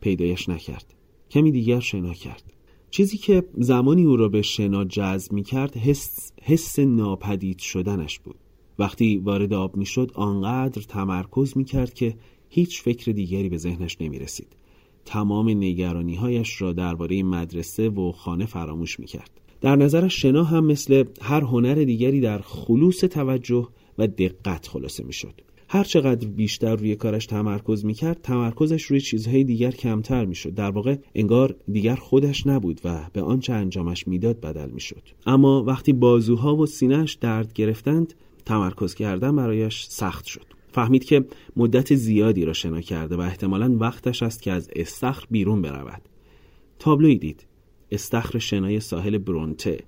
[0.00, 0.94] پیدایش نکرد.
[1.30, 2.52] کمی دیگر شنا کرد.
[2.90, 8.36] چیزی که زمانی او را به شنا جذب می کرد حس, حس ناپدید شدنش بود.
[8.78, 12.14] وقتی وارد آب می شد آنقدر تمرکز می کرد که
[12.48, 14.56] هیچ فکر دیگری به ذهنش نمی رسید
[15.04, 20.64] تمام نگرانی هایش را درباره مدرسه و خانه فراموش می کرد در نظرش شنا هم
[20.64, 26.76] مثل هر هنر دیگری در خلوص توجه و دقت خلاصه می شد هر چقدر بیشتر
[26.76, 30.54] روی کارش تمرکز می‌کرد تمرکزش روی چیزهای دیگر کمتر می‌شد.
[30.54, 35.02] در واقع انگار دیگر خودش نبود و به آنچه انجامش می‌داد بدل می‌شد.
[35.26, 40.44] اما وقتی بازوها و سینهش درد گرفتند تمرکز کردن برایش سخت شد.
[40.72, 41.24] فهمید که
[41.56, 46.02] مدت زیادی را شنا کرده و احتمالا وقتش است که از استخر بیرون برود.
[46.78, 47.46] تابلوی دید.
[47.90, 49.78] استخر شنای ساحل برونته.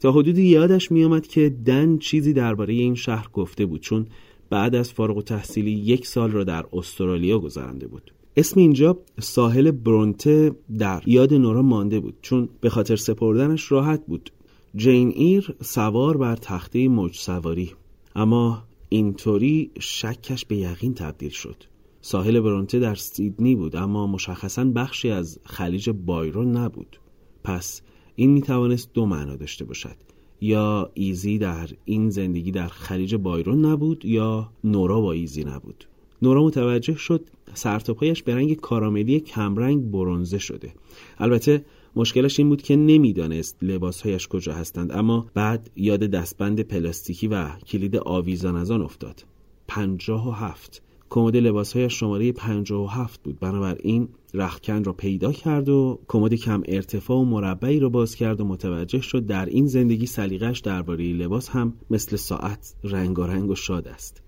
[0.00, 4.06] تا حدودی یادش میآمد که دن چیزی درباره این شهر گفته بود چون
[4.50, 8.12] بعد از فارغ تحصیلی یک سال را در استرالیا گذرانده بود.
[8.36, 14.30] اسم اینجا ساحل برونته در یاد نورا مانده بود چون به خاطر سپردنش راحت بود.
[14.76, 17.72] جین ایر سوار بر تخته موج سواری.
[18.16, 21.56] اما اینطوری شکش به یقین تبدیل شد.
[22.00, 27.00] ساحل برونته در سیدنی بود اما مشخصا بخشی از خلیج بایرون نبود.
[27.44, 27.82] پس
[28.16, 29.96] این می توانست دو معنا داشته باشد.
[30.40, 35.84] یا ایزی در این زندگی در خلیج بایرون نبود یا نورا با ایزی نبود.
[36.22, 40.72] نورا متوجه شد سرتاپایش به رنگ کاراملی کمرنگ برونزه شده.
[41.18, 41.64] البته
[41.96, 47.96] مشکلش این بود که نمی‌دانست لباسهایش کجا هستند اما بعد یاد دستبند پلاستیکی و کلید
[47.96, 49.24] آویزان از آن افتاد.
[49.68, 50.82] پنجاه و هفت.
[51.10, 53.40] کمد لباسهایش شماره پنجاه و هفت بود.
[53.40, 58.44] بنابراین رخکن را پیدا کرد و کمد کم ارتفاع و مربعی را باز کرد و
[58.44, 64.22] متوجه شد در این زندگی سلیقش درباره لباس هم مثل ساعت رنگارنگ و شاد است.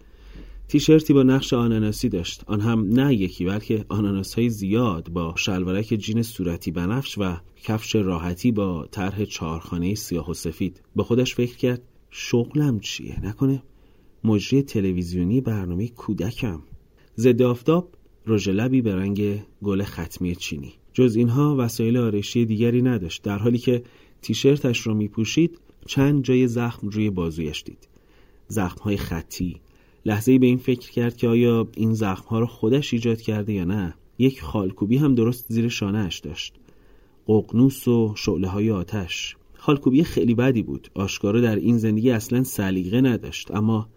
[0.69, 2.45] تیشرتی با نقش آناناسی داشت.
[2.47, 7.97] آن هم نه یکی بلکه آناناس های زیاد با شلوارک جین صورتی بنفش و کفش
[7.97, 10.83] راحتی با طرح چهارخانه سیاه و سفید.
[10.97, 13.63] به خودش فکر کرد شغلم چیه؟ نکنه
[14.25, 16.63] مجری تلویزیونی برنامه کودکم.
[17.17, 17.89] ضد آفتاب
[18.27, 20.73] رژ لبی به رنگ گل ختمی چینی.
[20.93, 23.83] جز اینها وسایل آرایشی دیگری نداشت در حالی که
[24.23, 27.89] تیشرتش را میپوشید چند جای زخم روی بازویش دید.
[28.49, 29.61] زخم های خطی.
[30.07, 33.65] لحظه به این فکر کرد که آیا این زخم ها را خودش ایجاد کرده یا
[33.65, 33.95] نه.
[34.19, 36.55] یک خالکوبی هم درست زیر شانهاش داشت.
[37.27, 39.37] ققنوس و شعله های آتش.
[39.55, 40.89] خالکوبی خیلی بدی بود.
[40.95, 43.89] آشکارا در این زندگی اصلا سلیقه نداشت اما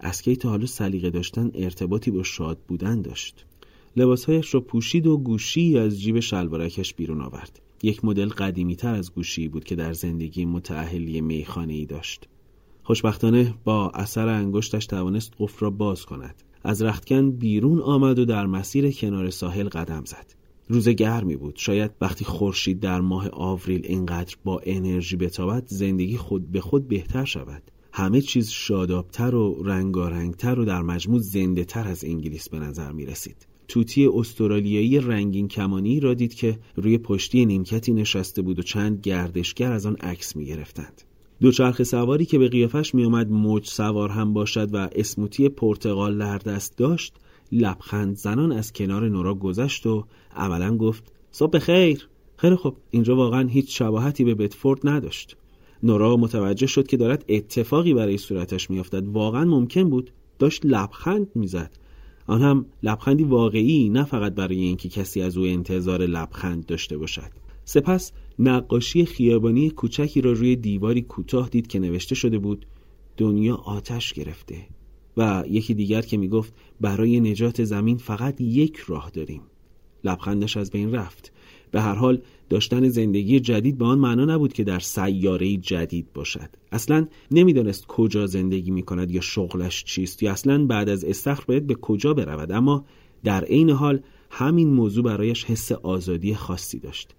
[0.00, 3.46] اسکی تا حالا سلیقه داشتن ارتباطی با شاد بودن داشت.
[3.96, 7.60] لباسهایش را پوشید و گوشی از جیب شلوارکش بیرون آورد.
[7.82, 12.28] یک مدل قدیمی تر از گوشی بود که در زندگی متعهلی میخانه ای داشت.
[12.82, 16.42] خوشبختانه با اثر انگشتش توانست قفل را باز کند.
[16.64, 20.34] از رختکن بیرون آمد و در مسیر کنار ساحل قدم زد.
[20.68, 21.54] روز گرمی بود.
[21.56, 27.24] شاید وقتی خورشید در ماه آوریل اینقدر با انرژی بتابد زندگی خود به خود بهتر
[27.24, 27.62] شود.
[27.92, 33.06] همه چیز شادابتر و رنگارنگتر و در مجموع زنده تر از انگلیس به نظر می
[33.06, 33.46] رسید.
[33.68, 39.72] توتی استرالیایی رنگین کمانی را دید که روی پشتی نیمکتی نشسته بود و چند گردشگر
[39.72, 41.02] از آن عکس می گرفتند.
[41.40, 46.38] دوچرخ سواری که به قیافش می آمد موج سوار هم باشد و اسموتی پرتغال در
[46.38, 47.14] دست داشت
[47.52, 50.04] لبخند زنان از کنار نورا گذشت و
[50.36, 55.36] عملا گفت صبح خیر خیلی خب اینجا واقعا هیچ شباهتی به بتفورد نداشت
[55.82, 59.08] نورا متوجه شد که دارد اتفاقی برای صورتش میافتد.
[59.08, 61.70] واقعا ممکن بود داشت لبخند می‌زد.
[62.26, 67.30] آن هم لبخندی واقعی نه فقط برای اینکه کسی از او انتظار لبخند داشته باشد.
[67.64, 72.66] سپس نقاشی خیابانی کوچکی را روی دیواری کوتاه دید که نوشته شده بود
[73.16, 74.56] دنیا آتش گرفته.
[75.16, 79.40] و یکی دیگر که می‌گفت برای نجات زمین فقط یک راه داریم.
[80.04, 81.32] لبخندش از بین رفت.
[81.70, 86.48] به هر حال داشتن زندگی جدید به آن معنا نبود که در سیاره جدید باشد.
[86.72, 91.66] اصلا نمی‌دانست کجا زندگی می کند یا شغلش چیست یا اصلا بعد از استخر باید
[91.66, 92.52] به کجا برود.
[92.52, 92.84] اما
[93.24, 97.14] در عین حال همین موضوع برایش حس آزادی خاصی داشت.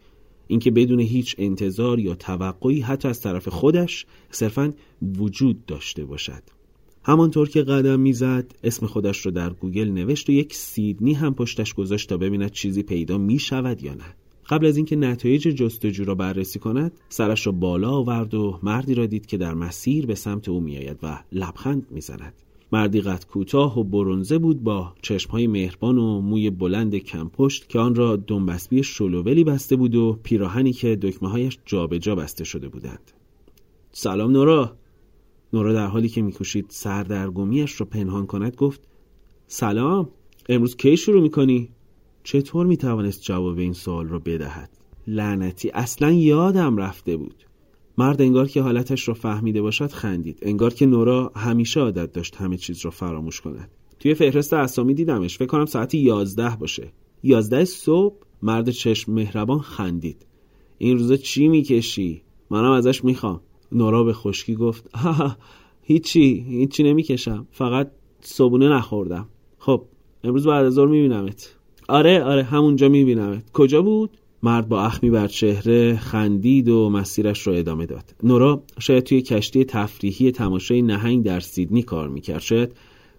[0.47, 4.73] اینکه بدون هیچ انتظار یا توقعی حتی از طرف خودش صرفا
[5.17, 6.43] وجود داشته باشد.
[7.03, 11.73] همانطور که قدم می‌زد اسم خودش را در گوگل نوشت و یک سیدنی هم پشتش
[11.73, 14.15] گذاشت تا ببیند چیزی پیدا می شود یا نه.
[14.49, 19.05] قبل از اینکه نتایج جستجو را بررسی کند سرش را بالا آورد و مردی را
[19.05, 22.33] دید که در مسیر به سمت او میآید و لبخند می‌زند.
[22.73, 27.95] مردی قد کوتاه و برونزه بود با چشمهای مهربان و موی بلند کمپشت که آن
[27.95, 33.11] را دنبسبی شلوولی بسته بود و پیراهنی که دکمه هایش جابجا بسته شده بودند.
[33.91, 34.75] سلام نورا.
[35.53, 38.81] نورا در حالی که میکوشید سردرگمیش را پنهان کند گفت
[39.47, 40.09] سلام.
[40.49, 41.69] امروز کی شروع می‌کنی؟
[42.23, 44.69] چطور می‌توانست جواب این سوال را بدهد؟
[45.07, 47.35] لعنتی اصلا یادم رفته بود.
[47.97, 50.39] مرد انگار که حالتش را فهمیده باشد خندید.
[50.41, 53.71] انگار که نورا همیشه عادت داشت همه چیز را فراموش کند.
[53.99, 55.37] توی فهرست اسامی دیدمش.
[55.37, 56.91] فکر کنم ساعت یازده باشه.
[57.23, 60.25] یازده صبح مرد چشم مهربان خندید.
[60.77, 63.41] این روزا چی می‌کشی؟ منم ازش می‌خوام.
[63.71, 64.89] نورا به خشکی گفت
[65.81, 67.47] هیچی هیچی نمی‌کشم.
[67.51, 69.27] فقط صبونه نخوردم.
[69.57, 69.85] خب
[70.23, 71.55] امروز بعد از ظهر میبینمت.
[71.91, 73.51] آره آره همونجا میبینمت.
[73.53, 74.09] کجا بود؟
[74.43, 78.15] مرد با اخمی بر چهره خندید و مسیرش را ادامه داد.
[78.23, 82.41] نورا شاید توی کشتی تفریحی تماشای نهنگ در سیدنی کار می‌کرد.
[82.41, 82.73] شاید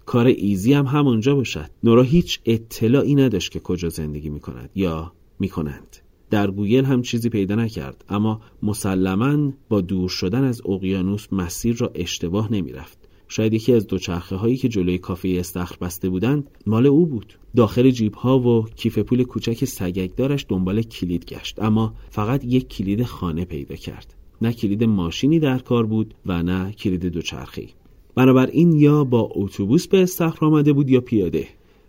[0.07, 1.71] کار ایزی هم همونجا باشد.
[1.85, 5.97] نورا هیچ اطلاعی نداشت که کجا زندگی می‌کند یا می‌کنند.
[6.31, 11.91] در گوگل هم چیزی پیدا نکرد اما مسلما با دور شدن از اقیانوس مسیر را
[11.95, 13.02] اشتباه نمی‌رفت.
[13.33, 17.33] شاید یکی از دوچرخه هایی که جلوی کافه استخر بسته بودند مال او بود.
[17.57, 23.03] داخل جیب ها و کیف پول کوچک سگکدارش دنبال کلید گشت اما فقط یک کلید
[23.03, 24.15] خانه پیدا کرد.
[24.43, 27.69] نه کلید ماشینی در کار بود و نه کلید دوچرخه
[28.15, 31.47] بنابراین یا با اتوبوس به استخر آمده بود یا پیاده.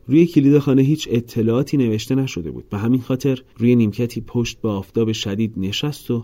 [0.08, 2.66] روی کلید خانه هیچ اطلاعاتی نوشته نشده بود.
[2.72, 6.24] و همین خاطر روی نیمکتی پشت به آفتاب شدید نشست و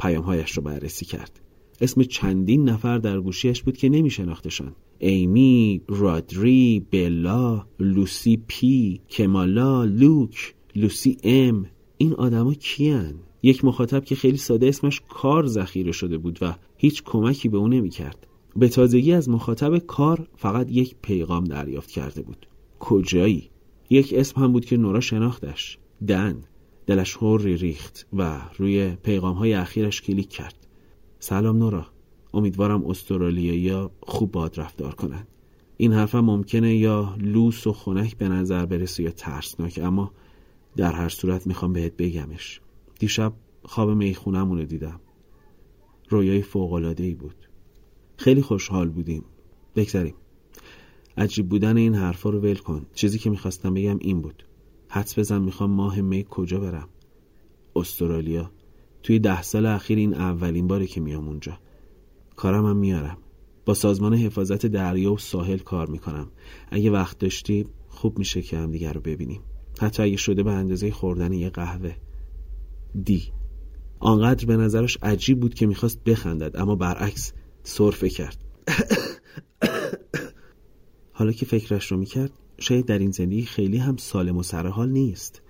[0.00, 1.43] پیامهایش رو بررسی کرد.
[1.80, 9.84] اسم چندین نفر در گوشیش بود که نمی شناختشان ایمی، رادری، بلا، لوسی پی، کمالا،
[9.84, 11.66] لوک، لوسی ام
[11.98, 17.02] این آدما کیان؟ یک مخاطب که خیلی ساده اسمش کار ذخیره شده بود و هیچ
[17.02, 18.26] کمکی به او نمی کرد.
[18.56, 22.46] به تازگی از مخاطب کار فقط یک پیغام دریافت کرده بود.
[22.78, 23.50] کجایی؟
[23.90, 25.78] یک اسم هم بود که نورا شناختش.
[26.08, 26.44] دن.
[26.86, 30.63] دلش هوری ریخت و روی پیغام های اخیرش کلیک کرد.
[31.26, 31.86] سلام نورا.
[32.34, 35.28] امیدوارم استرالیایی خوب باد رفتار کنند.
[35.76, 40.12] این حرفم ممکنه یا لوس و خنک به نظر برسه یا ترسناک اما
[40.76, 42.60] در هر صورت می‌خوام بهت بگمش.
[42.98, 43.32] دیشب
[43.62, 45.00] خواب میخونمون رو دیدم.
[46.08, 47.48] رویای فوقلاده ای بود.
[48.16, 49.24] خیلی خوشحال بودیم.
[49.76, 50.14] بگذاریم
[51.16, 52.86] عجیب بودن این حرفا رو ول کن.
[52.94, 54.44] چیزی که می‌خواستم بگم این بود.
[54.88, 56.88] حدس بزن می‌خوام ماه می کجا برم.
[57.76, 58.50] استرالیا.
[59.04, 61.58] توی ده سال اخیر این اولین باره که میام اونجا.
[62.36, 63.18] کارم هم میارم.
[63.64, 66.30] با سازمان حفاظت دریا و ساحل کار می‌کنم.
[66.70, 69.40] اگه وقت داشتی خوب میشه که هم دیگر رو ببینیم.
[69.80, 71.96] حتی اگه شده به اندازه خوردن یه قهوه.
[73.04, 73.32] دی.
[73.98, 78.44] آنقدر به نظرش عجیب بود که می‌خواست بخندد اما برعکس صرفه کرد.
[81.12, 85.42] حالا که فکرش رو می‌کرد شاید در این زندگی خیلی هم سالم و سرحال نیست.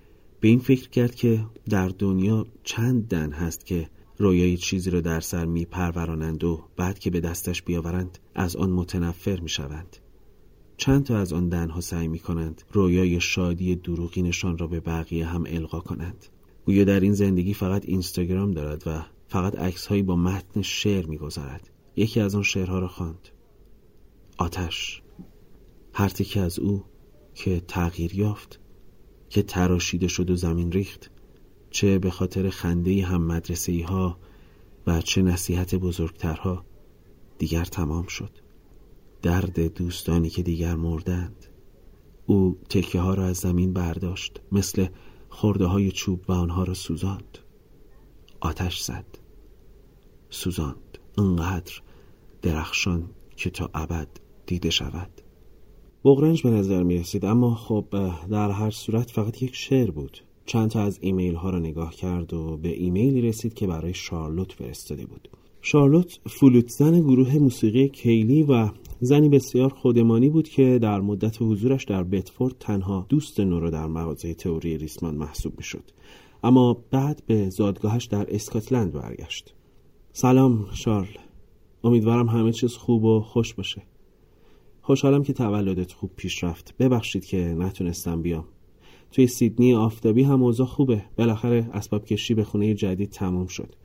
[0.45, 5.19] به این فکر کرد که در دنیا چند دن هست که رویای چیزی رو در
[5.19, 9.97] سر میپرورانند و بعد که به دستش بیاورند از آن متنفر می‌شوند.
[10.77, 15.43] چند تا از آن دنها سعی می کنند رویای شادی دروغینشان را به بقیه هم
[15.47, 16.25] القا کنند.
[16.65, 21.69] گویا در این زندگی فقط اینستاگرام دارد و فقط عکسهایی با متن شعر می‌گذارد.
[21.95, 23.29] یکی از آن شعرها را خواند.
[24.37, 25.01] آتش.
[25.93, 26.83] هر تکی از او
[27.33, 28.59] که تغییر یافت
[29.35, 31.11] که تراشیده شد و زمین ریخت
[31.69, 34.17] چه به خاطر خنده هم مدرسه ها
[34.87, 36.65] و چه نصیحت بزرگترها
[37.37, 38.29] دیگر تمام شد.
[39.21, 41.45] درد دوستانی که دیگر مردند.
[42.25, 44.87] او تکه ها را از زمین برداشت مثل
[45.29, 47.37] خورده های چوب و آنها را سوزاند.
[48.39, 49.17] آتش زد.
[50.29, 50.97] سوزاند.
[51.17, 51.81] انقدر
[52.41, 54.07] درخشان که تا ابد
[54.45, 55.21] دیده شود.
[56.05, 57.85] بغرنج به نظر می رسید اما خب
[58.29, 60.17] در هر صورت فقط یک شعر بود.
[60.45, 64.51] چند تا از ایمیل ها را نگاه کرد و به ایمیلی رسید که برای شارلوت
[64.51, 65.29] فرستاده بود.
[65.61, 71.83] شارلوت فلوت زن گروه موسیقی کیلی و زنی بسیار خودمانی بود که در مدت حضورش
[71.83, 75.83] در بتفورد تنها دوست نورو در مغازه تئوری ریسمان محسوب می‌شد.
[76.43, 79.53] اما بعد به زادگاهش در اسکاتلند برگشت.
[80.13, 81.17] سلام شارل.
[81.83, 83.81] امیدوارم همه چیز خوب و خوش باشه.
[84.85, 86.75] خوشحالم که تولدت خوب پیش رفت.
[86.79, 88.45] ببخشید که نتونستم بیام.
[89.11, 91.03] توی سیدنی آفتابی هم اوضاع خوبه.
[91.17, 93.75] بالاخره اسباب کشی به خونه جدید تموم شد.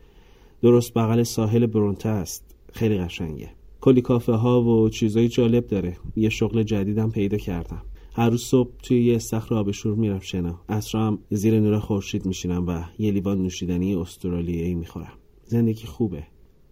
[0.63, 2.55] درست بغل ساحل برونته است.
[2.73, 3.51] خیلی قشنگه.
[3.81, 5.97] کلی کافه ها و چیزای جالب داره.
[6.17, 7.83] یه شغل جدیدم پیدا کردم.
[8.15, 10.61] هر روز صبح توی یه استخر آبشور میرم شنا.
[10.69, 15.13] اصرا هم زیر نور خورشید میشینم و یه لیوان نوشیدنی استرالیایی می‌خورم.
[15.45, 16.23] زندگی خوبه.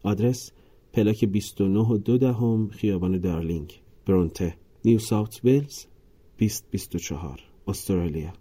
[0.02, 0.52] آدرس
[0.92, 3.80] پلاک 29 و دو دهم خیابان دارلینگ.
[4.08, 5.86] برونته نیو ساوت ویلز
[6.38, 8.32] 2024 استرالیا.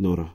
[0.00, 0.28] نورا.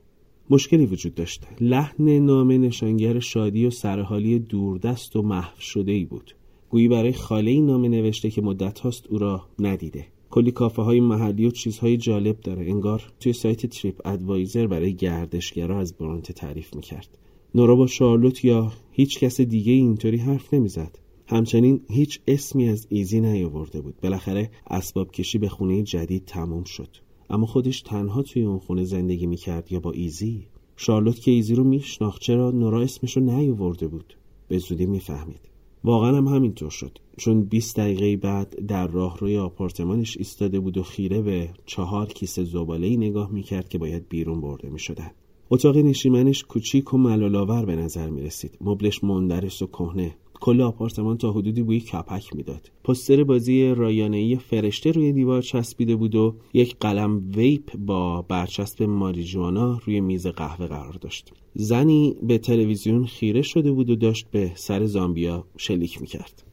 [0.50, 1.48] مشکلی وجود داشت.
[1.62, 6.36] لحن نام نشانگر شادی و سرحالی دوردست و محو شده ای بود.
[6.70, 10.08] گویی برای خاله این نامه نوشته که مدت هاست او را ندیده.
[10.30, 12.70] کلی کافه های محلی و چیزهای جالب داره.
[12.70, 17.18] انگار توی سایت تریپ ادوایزر برای گردشگرا از برونته تعریف می‌کرد.
[17.56, 21.00] نورا با شارلوت یا هیچ کس دیگه اینطوری حرف نمی‌زد.
[21.28, 23.96] همچنین هیچ اسمی از ایزی نیاورده بود.
[24.04, 26.90] بالاخره اسباب کشی به خونه جدید تموم شد.
[27.30, 30.48] اما خودش تنها توی اون خونه زندگی می‌کرد یا با ایزی.
[30.76, 35.50] شارلوت که ایزی رو میشناخت چرا نورا اسمش رو نیاورده بود؟ به زودی می‌فهمید.
[35.84, 36.98] واقعا هم همینطور شد.
[37.18, 42.98] چون 20 دقیقه بعد در راهروی آپارتمانش ایستاده بود و خیره به چهار کیسه زباله
[42.98, 45.12] نگاه می‌کرد که باید بیرون برده می‌شدن.
[45.50, 50.16] اتاق نشیمنش کوچیک و ملال‌آور به نظر می رسید مبلش مندرس و کهنه.
[50.46, 52.72] کل آپارتمان تا حدودی بوی کپک می‌داد.
[52.84, 59.80] پوستر بازی رایانه‌ای فرشته روی دیوار چسبیده بود و یک قلم ویپ با برچسب ماریجوانا
[59.86, 61.34] روی میز قهوه قرار داشت.
[61.54, 66.44] زنی به تلویزیون خیره شده بود و داشت به سر زامبیا شلیک می‌کرد.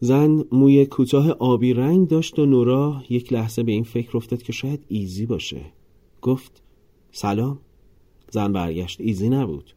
[0.00, 4.52] زن موی کوتاه آبی رنگ داشت و نورا یک لحظه به این فکر افتاد که
[4.52, 5.60] شاید ایزی باشه.
[6.22, 6.62] گفت
[7.12, 7.58] سلام.
[8.30, 9.00] زن برگشت.
[9.00, 9.74] ایزی نبود.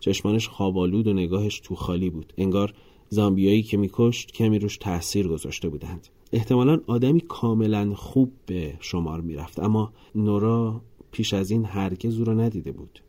[0.00, 2.32] چشمانش خوابالود و نگاهش تو خالی بود.
[2.38, 2.74] انگار
[3.08, 6.08] زامبیایی که میکشت کمی روش تاثیر گذاشته بودند.
[6.32, 10.80] احتمالا آدمی کاملا خوب به شمار می‌رفت اما نورا
[11.12, 13.02] پیش از این هرگز او را ندیده بود.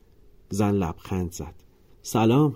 [0.50, 1.56] زن لبخند زد.
[2.02, 2.56] سلام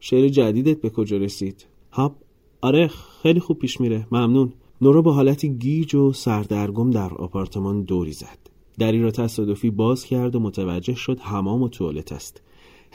[0.00, 2.16] شعر جدیدت به کجا رسید؟ هاب
[2.60, 2.86] آره
[3.22, 4.52] خیلی خوب پیش میره ممنون.
[4.80, 8.38] نورا با حالتی گیج و سردرگم در آپارتمان دوری زد.
[8.78, 12.42] دری را تصادفی باز کرد و متوجه شد حمام و توالت است.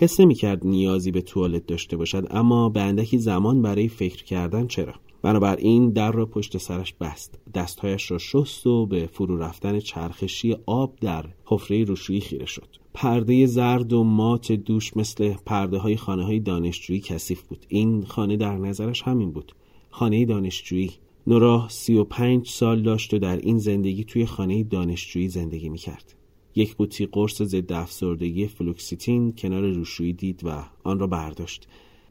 [0.01, 4.67] حس نمی کرد نیازی به توالت داشته باشد اما به اندکی زمان برای فکر کردن
[4.67, 7.39] چرا؟ بنابراین در را پشت سرش بست.
[7.53, 12.67] دستهایش را شست و به فرو رفتن چرخشی آب در حفره روشویی خیره شد.
[12.93, 17.65] پرده زرد و مات دوش مثل پرده های خانه های دانشجویی کثیف بود.
[17.67, 19.51] این خانه در نظرش همین بود.
[19.89, 20.91] خانه دانشجویی.
[21.27, 26.18] نورا سی و پنج سال داشت و در این زندگی توی خانه دانشجویی زندگی می‌کرد.
[26.59, 31.67] یک قوطی قرص ضد افسردگی فلوکسیتین کنار روشویی دید و آن را برداشت.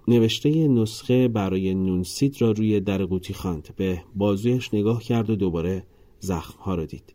[0.08, 3.68] نوشته نسخه برای نون سید را روی در قوطی خواند.
[3.76, 5.82] به بازویش نگاه کرد و دوباره
[6.20, 7.14] زخمها را دید.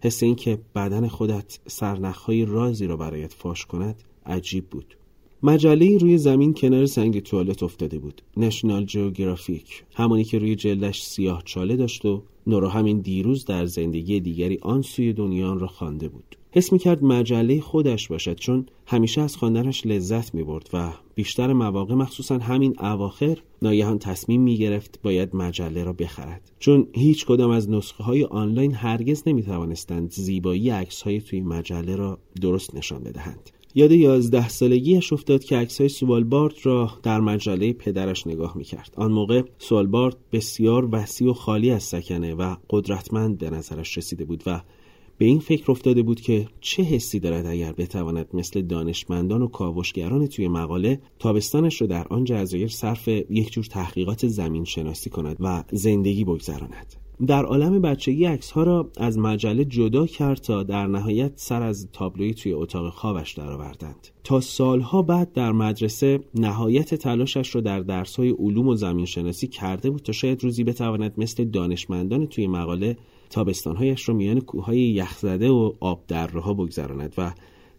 [0.00, 4.96] حس این که بدن خودت سرنخهای رازی را برایت فاش کند عجیب بود.
[5.42, 8.22] مجله روی زمین کنار سنگ توالت افتاده بود.
[8.36, 14.20] نشنال جیوگرافیک همانی که روی جلدش سیاه چاله داشت و نورا همین دیروز در زندگی
[14.20, 16.37] دیگری آن سوی دنیا را خوانده بود.
[16.52, 22.38] حس می‌کرد مجله خودش باشد چون همیشه از خواندنش لذت می‌برد و بیشتر مواقع مخصوصا
[22.38, 26.50] همین اواخر ناگهان تصمیم می‌گرفت باید مجله را بخرد.
[26.58, 32.18] چون هیچ کدام از نسخه های آنلاین هرگز نمی‌توانستند زیبایی عکس های توی مجله را
[32.40, 33.50] درست نشان بدهند.
[33.74, 38.94] یاد یازده سالگیش افتاد که عکسهای سوالبارد را در مجله پدرش نگاه می‌کرد.
[38.96, 44.42] آن موقع سوالبارد بسیار وسیع و خالی از سکنه و قدرتمند به نظرش رسیده بود
[44.46, 44.60] و
[45.18, 50.26] به این فکر افتاده بود که چه حسی دارد اگر بتواند مثل دانشمندان و کاوشگران
[50.26, 55.64] توی مقاله تابستانش را در آن جزایر صرف یک جور تحقیقات زمین شناسی کند و
[55.72, 56.94] زندگی بگذراند.
[57.26, 61.88] در عالم بچگی عکس ها را از مجله جدا کرد تا در نهایت سر از
[61.92, 64.08] تابلوی توی اتاق خوابش درآوردند.
[64.24, 69.46] تا سالها بعد در مدرسه نهایت تلاشش را در درس های علوم و زمین شناسی
[69.46, 72.96] کرده بود تا شاید روزی بتواند مثل دانشمندان توی مقاله
[73.30, 77.32] تابستانهایش را میان کوههای یخزده و آب ها بگذراند و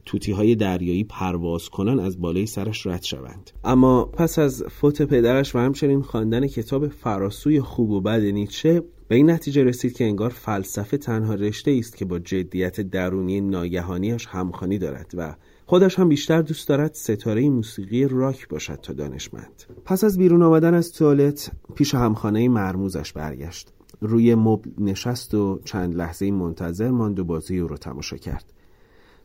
[0.06, 3.52] توتی های دریایی پرواز کنن از بالای سرش رد شوند.
[3.64, 9.16] اما پس از فوت پدرش و همچنین خواندن کتاب فراسوی خوب و بد نیچه به
[9.16, 14.78] این نتیجه رسید که انگار فلسفه تنها رشته است که با جدیت درونی ناگهانیش همخوانی
[14.78, 15.36] دارد و
[15.66, 19.64] خودش هم بیشتر دوست دارد ستاره موسیقی راک باشد تا دانشمند.
[19.86, 23.74] پس از بیرون آمدن از توالت پیش همخانه مرموزش برگشت.
[24.02, 28.54] روی مبل نشست و چند لحظه منتظر ماند و بازی او رو تماشا کرد.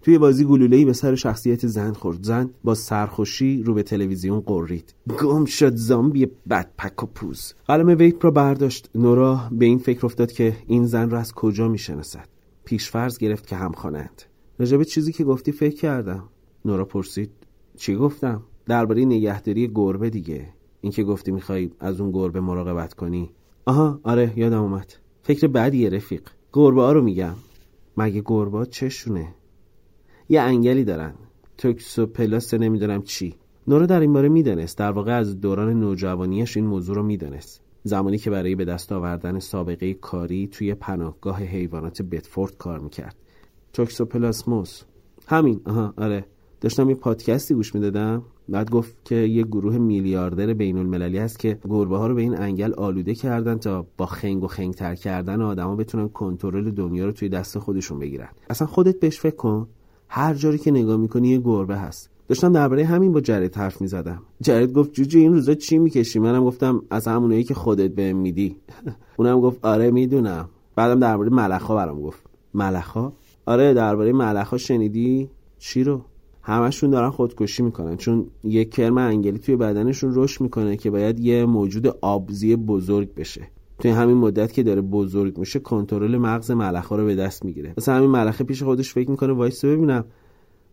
[0.02, 2.22] توی بازی گلوله‌ای به سر شخصیت زن خورد.
[2.22, 7.54] زن با سرخوشی رو به تلویزیون قرید گم شد زامبی بد پک و پوز.
[7.66, 8.90] قلم ویپ را برداشت.
[8.94, 12.28] نورا به این فکر افتاد که این زن را از کجا می‌شناسد؟
[12.64, 14.22] پیشفرض گرفت که همخوانند.
[14.58, 16.28] راجب چیزی که گفتی فکر کردم.
[16.64, 17.30] نورا پرسید.
[17.76, 20.48] چی گفتم؟ درباره نگهداری گربه دیگه.
[20.80, 23.30] اینکه گفتی می‌خوای از اون گربه مراقبت کنی.
[23.66, 24.92] آها آره یادم اومد.
[25.22, 26.22] فکر بعدیه رفیق.
[26.52, 27.34] گربه ها رو میگم.
[27.96, 29.34] مگه گربه چشونه؟
[30.28, 31.14] یه انگلی دارن.
[31.58, 33.34] توکسو پلاس نمی‌دونم چی.
[33.68, 38.18] نورا در این باره می‌دانست در واقع از دوران نوجوانیش این موضوع رو می‌دانست زمانی
[38.18, 43.16] که برای به دست آوردن سابقه کاری توی پناهگاه حیوانات بتفورد کار می‌کرد.
[43.72, 44.82] توکسوپلاسموس
[45.26, 45.60] همین.
[45.66, 46.24] آها آره.
[46.60, 48.22] داشتم یه پادکستی گوش می‌دادم.
[48.48, 52.38] بعد گفت که یه گروه میلیاردر بین المللی هست که گربه ها رو به این
[52.38, 57.12] انگل آلوده کردن تا با خنگ و خنگ تر کردن آدما بتونن کنترل دنیا رو
[57.12, 58.28] توی دست خودشون بگیرن.
[58.50, 59.68] اصلا خودت بهش فکر کن.
[60.08, 62.10] هر جایی که نگاه می‌کنی یه گربه هست.
[62.28, 64.22] داشتم درباره همین با جرید حرف می‌زدم.
[64.40, 68.56] جرید گفت جوجو این روزا چی می‌کشی؟ منم گفتم از همونایی که خودت بهم میدی.
[69.18, 70.48] اونم گفت آره می‌دونم.
[70.76, 72.22] بعدم درباره ملخا برام گفت.
[72.54, 73.12] ملخا
[73.46, 76.00] آره درباره ملخا شنیدی؟ چی رو؟
[76.46, 77.96] همشون دارن خودکشی می‌کنن.
[77.96, 83.48] چون یه کرم انگلی توی بدنشون رشد می‌کنه که باید یه موجود آبزی بزرگ بشه.
[83.78, 87.74] توی همین مدت که داره بزرگ میشه کنترل مغز ملخا رو به دست می‌گیره.
[87.78, 90.04] مثلا همین ملخه پیش خودش فکر می‌کنه وایسا ببینم.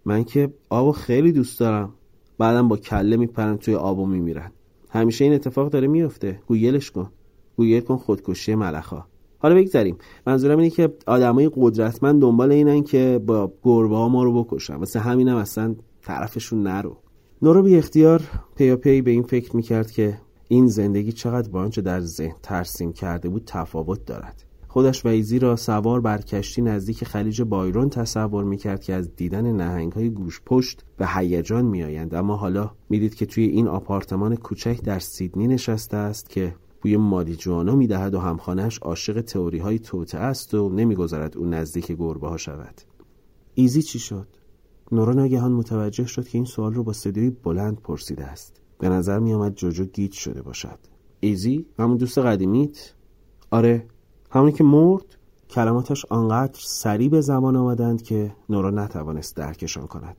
[0.05, 1.93] من که آبو خیلی دوست دارم.
[2.37, 4.51] بعدم با کله میپرن توی آبو میمیرن.
[4.89, 7.09] همیشه این اتفاق داره میفته گوگلش کن.
[7.57, 9.05] گوگل کن خودکشی ملخا
[9.41, 9.97] حالا بگذریم.
[10.27, 14.75] منظورم اینه که آدمای قدرتمند دنبال اینن که با گربه ها ما رو بکشن.
[14.75, 16.97] واسه همینم اصلا طرفشون نرو.
[17.41, 18.21] نورا بی اختیار
[18.55, 20.17] پی پی به این فکر می‌کرد که
[20.47, 24.43] این زندگی چقدر با آنچه در ذهن ترسیم کرده بود تفاوت دارد.
[24.67, 29.51] خودش و ایزی را سوار بر کشتی نزدیک خلیج بایرون تصور می‌کرد که از دیدن
[29.51, 32.15] نهنگ های گوژپشت به هیجان میآیند.
[32.15, 37.75] اما حالا می‌دید که توی این آپارتمان کوچک در سیدنی نشسته است که بوی ماریجوانا
[37.75, 42.81] می‌دهد و همخانهش عاشق تئوری های توته است و نمی‌گذارد او نزدیک گربه ها شود.
[43.53, 44.27] ایزی چی شد؟
[44.91, 48.61] نورا ناگهان متوجه شد که این سوال رو با صدای بلند پرسیده است.
[48.79, 50.79] به نظر می آمد جوجو گیج شده باشد.
[51.19, 52.93] ایزی همون دوست قدیمیت؟
[53.51, 53.87] آره
[54.29, 55.17] همونی که مرد.
[55.49, 60.17] کلماتش آنقدر سریع به زمان آمدند که نورا نتوانست درکشان کند.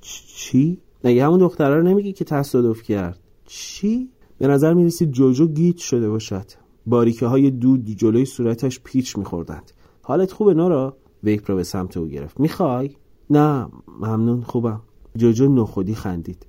[0.00, 3.20] چی؟ نگه همون دختره رو نمیگی که تصادف کرد.
[3.46, 4.10] چی؟
[4.42, 6.46] به نظر می‌رسید جوجو گیج شده باشد.
[6.86, 9.72] باریکه های دود جلوی صورتش پیچ میخوردند.
[10.02, 12.40] حالت خوبه نورا؟ ویپ را به سمت او گرفت.
[12.40, 12.90] می‌خوای؟
[13.30, 13.68] نه
[14.00, 14.80] ممنون خوبم.
[15.16, 16.46] جوجو نخودی خندید.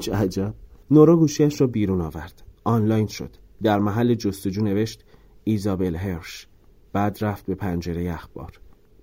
[0.00, 0.54] چه عجب.
[0.90, 2.42] نورا گوشیش را بیرون آورد.
[2.64, 3.30] آنلاین شد.
[3.62, 5.04] در محل جستجو نوشت
[5.44, 6.46] ایزابل هرش.
[6.92, 8.52] بعد رفت به پنجره اخبار.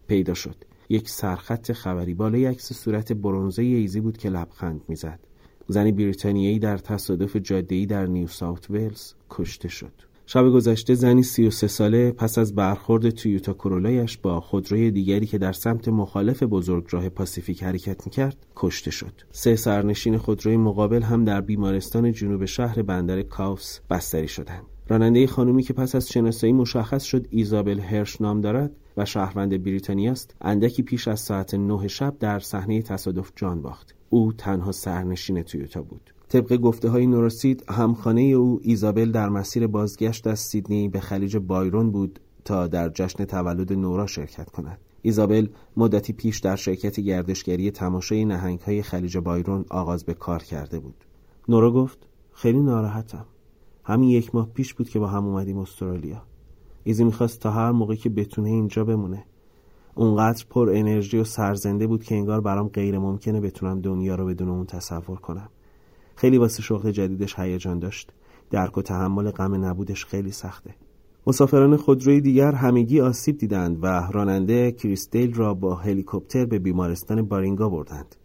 [0.08, 0.56] پیدا شد.
[0.90, 5.20] یک سرخط خبری بالای عکس صورت برونزه ایزی بود که لبخند می‌زد.
[5.68, 9.92] زنی بریتانیایی در تصادف جاده‌ای در نیو ساوت ولز کشته شد
[10.28, 15.54] شب گذشته زنی 33 ساله پس از برخورد تویوتا کرولایش با خودروی دیگری که در
[15.54, 19.14] سمت مخالف بزرگراه پاسیفیک حرکت می‌کرد کشته شد.
[19.32, 24.75] سه سرنشین خودروی مقابل هم در بیمارستان جنوب شهر بندر کاوس بستری شدند.
[24.88, 30.12] راننده خانومی که پس از شناسایی مشخص شد ایزابل هرش نام دارد و شهروند بریتانیا
[30.12, 33.96] است اندکی پیش از ساعت نه شب در صحنه تصادف جان باخت.
[34.10, 36.14] او تنها سرنشین تویوتا بود.
[36.30, 41.38] طبق گفته های نورا سید همخانه او ایزابل در مسیر بازگشت از سیدنی به خلیج
[41.38, 44.78] بایرون بود تا در جشن تولد نورا شرکت کند.
[45.02, 50.80] ایزابل مدتی پیش در شرکت گردشگری تماشای نهنگ های خلیج بایرون آغاز به کار کرده
[50.80, 51.06] بود.
[51.50, 53.26] نورا گفت خیلی ناراحتم.
[53.86, 56.22] همین یک ماه پیش بود که با هم اومدیم استرالیا.
[56.84, 59.26] ایزی می‌خواست تا هر موقع که بتونه اینجا بمونه.
[59.96, 64.50] اونقدر پر انرژی و سرزنده بود که انگار برام غیر ممکنه بتونم دنیا رو بدون
[64.50, 65.50] اون تصور کنم.
[66.16, 68.12] خیلی واسه شغل جدیدش هیجان داشت.
[68.50, 70.76] درک و تحمل غم نبودش خیلی سخته.
[71.28, 77.22] مسافران خودروی دیگر همگی آسیب دیدند و راننده کریس دیل را با هلیکوپتر به بیمارستان
[77.22, 78.16] بارینگا بردند.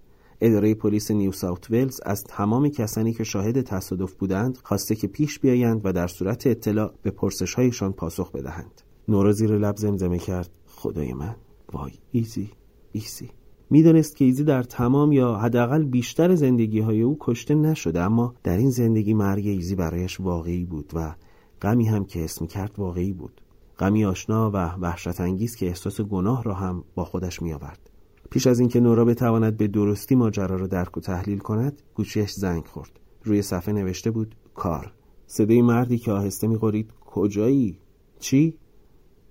[0.41, 5.39] اداره پلیس نیو ساوت ولز از تمام کسانی که شاهد تصادف بودند خواسته که پیش
[5.39, 8.83] بیایند و در صورت اطلاع به پرسشهایشان پاسخ بدهند.
[9.09, 10.51] نورا زیر لب زمزمه کرد.
[10.67, 11.37] خدای من
[11.73, 12.51] وای ایزی
[12.93, 13.31] ایزی.
[13.71, 18.57] می‌دانست که ایزی در تمام یا حداقل بیشتر زندگی های او کشته نشده اما در
[18.57, 21.15] این زندگی مرگ ایزی برایش واقعی بود و
[21.63, 23.41] غمی هم که اسم کرد واقعی بود.
[23.79, 27.90] غمی آشنا و وحشت انگیز که احساس گناه را هم با خودش می آورد.
[28.31, 32.65] پیش از اینکه نورا بتواند به درستی ماجرا را درک و تحلیل کند گوشیش زنگ
[32.65, 33.01] خورد.
[33.25, 34.93] روی صفحه نوشته بود کار.
[35.27, 37.79] صدای مردی که آهسته می‌خورید کجایی؟
[38.19, 38.59] چی؟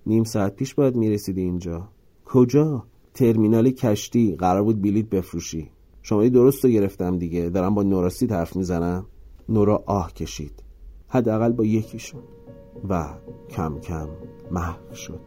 [0.06, 1.88] نیم ساعت پیش باید می‌رسیدی اینجا.
[2.24, 5.70] کجا؟ ترمینال کشتی قرار بود بلیت بفروشی.
[6.02, 9.06] شما درست رو گرفتم دیگه دارم با نوراستی حرف می‌زنم.
[9.48, 10.62] نورا آه کشید.
[11.08, 12.22] حداقل با یکیشون
[12.88, 13.14] و
[13.50, 14.08] کم کم
[14.50, 15.20] محو شد.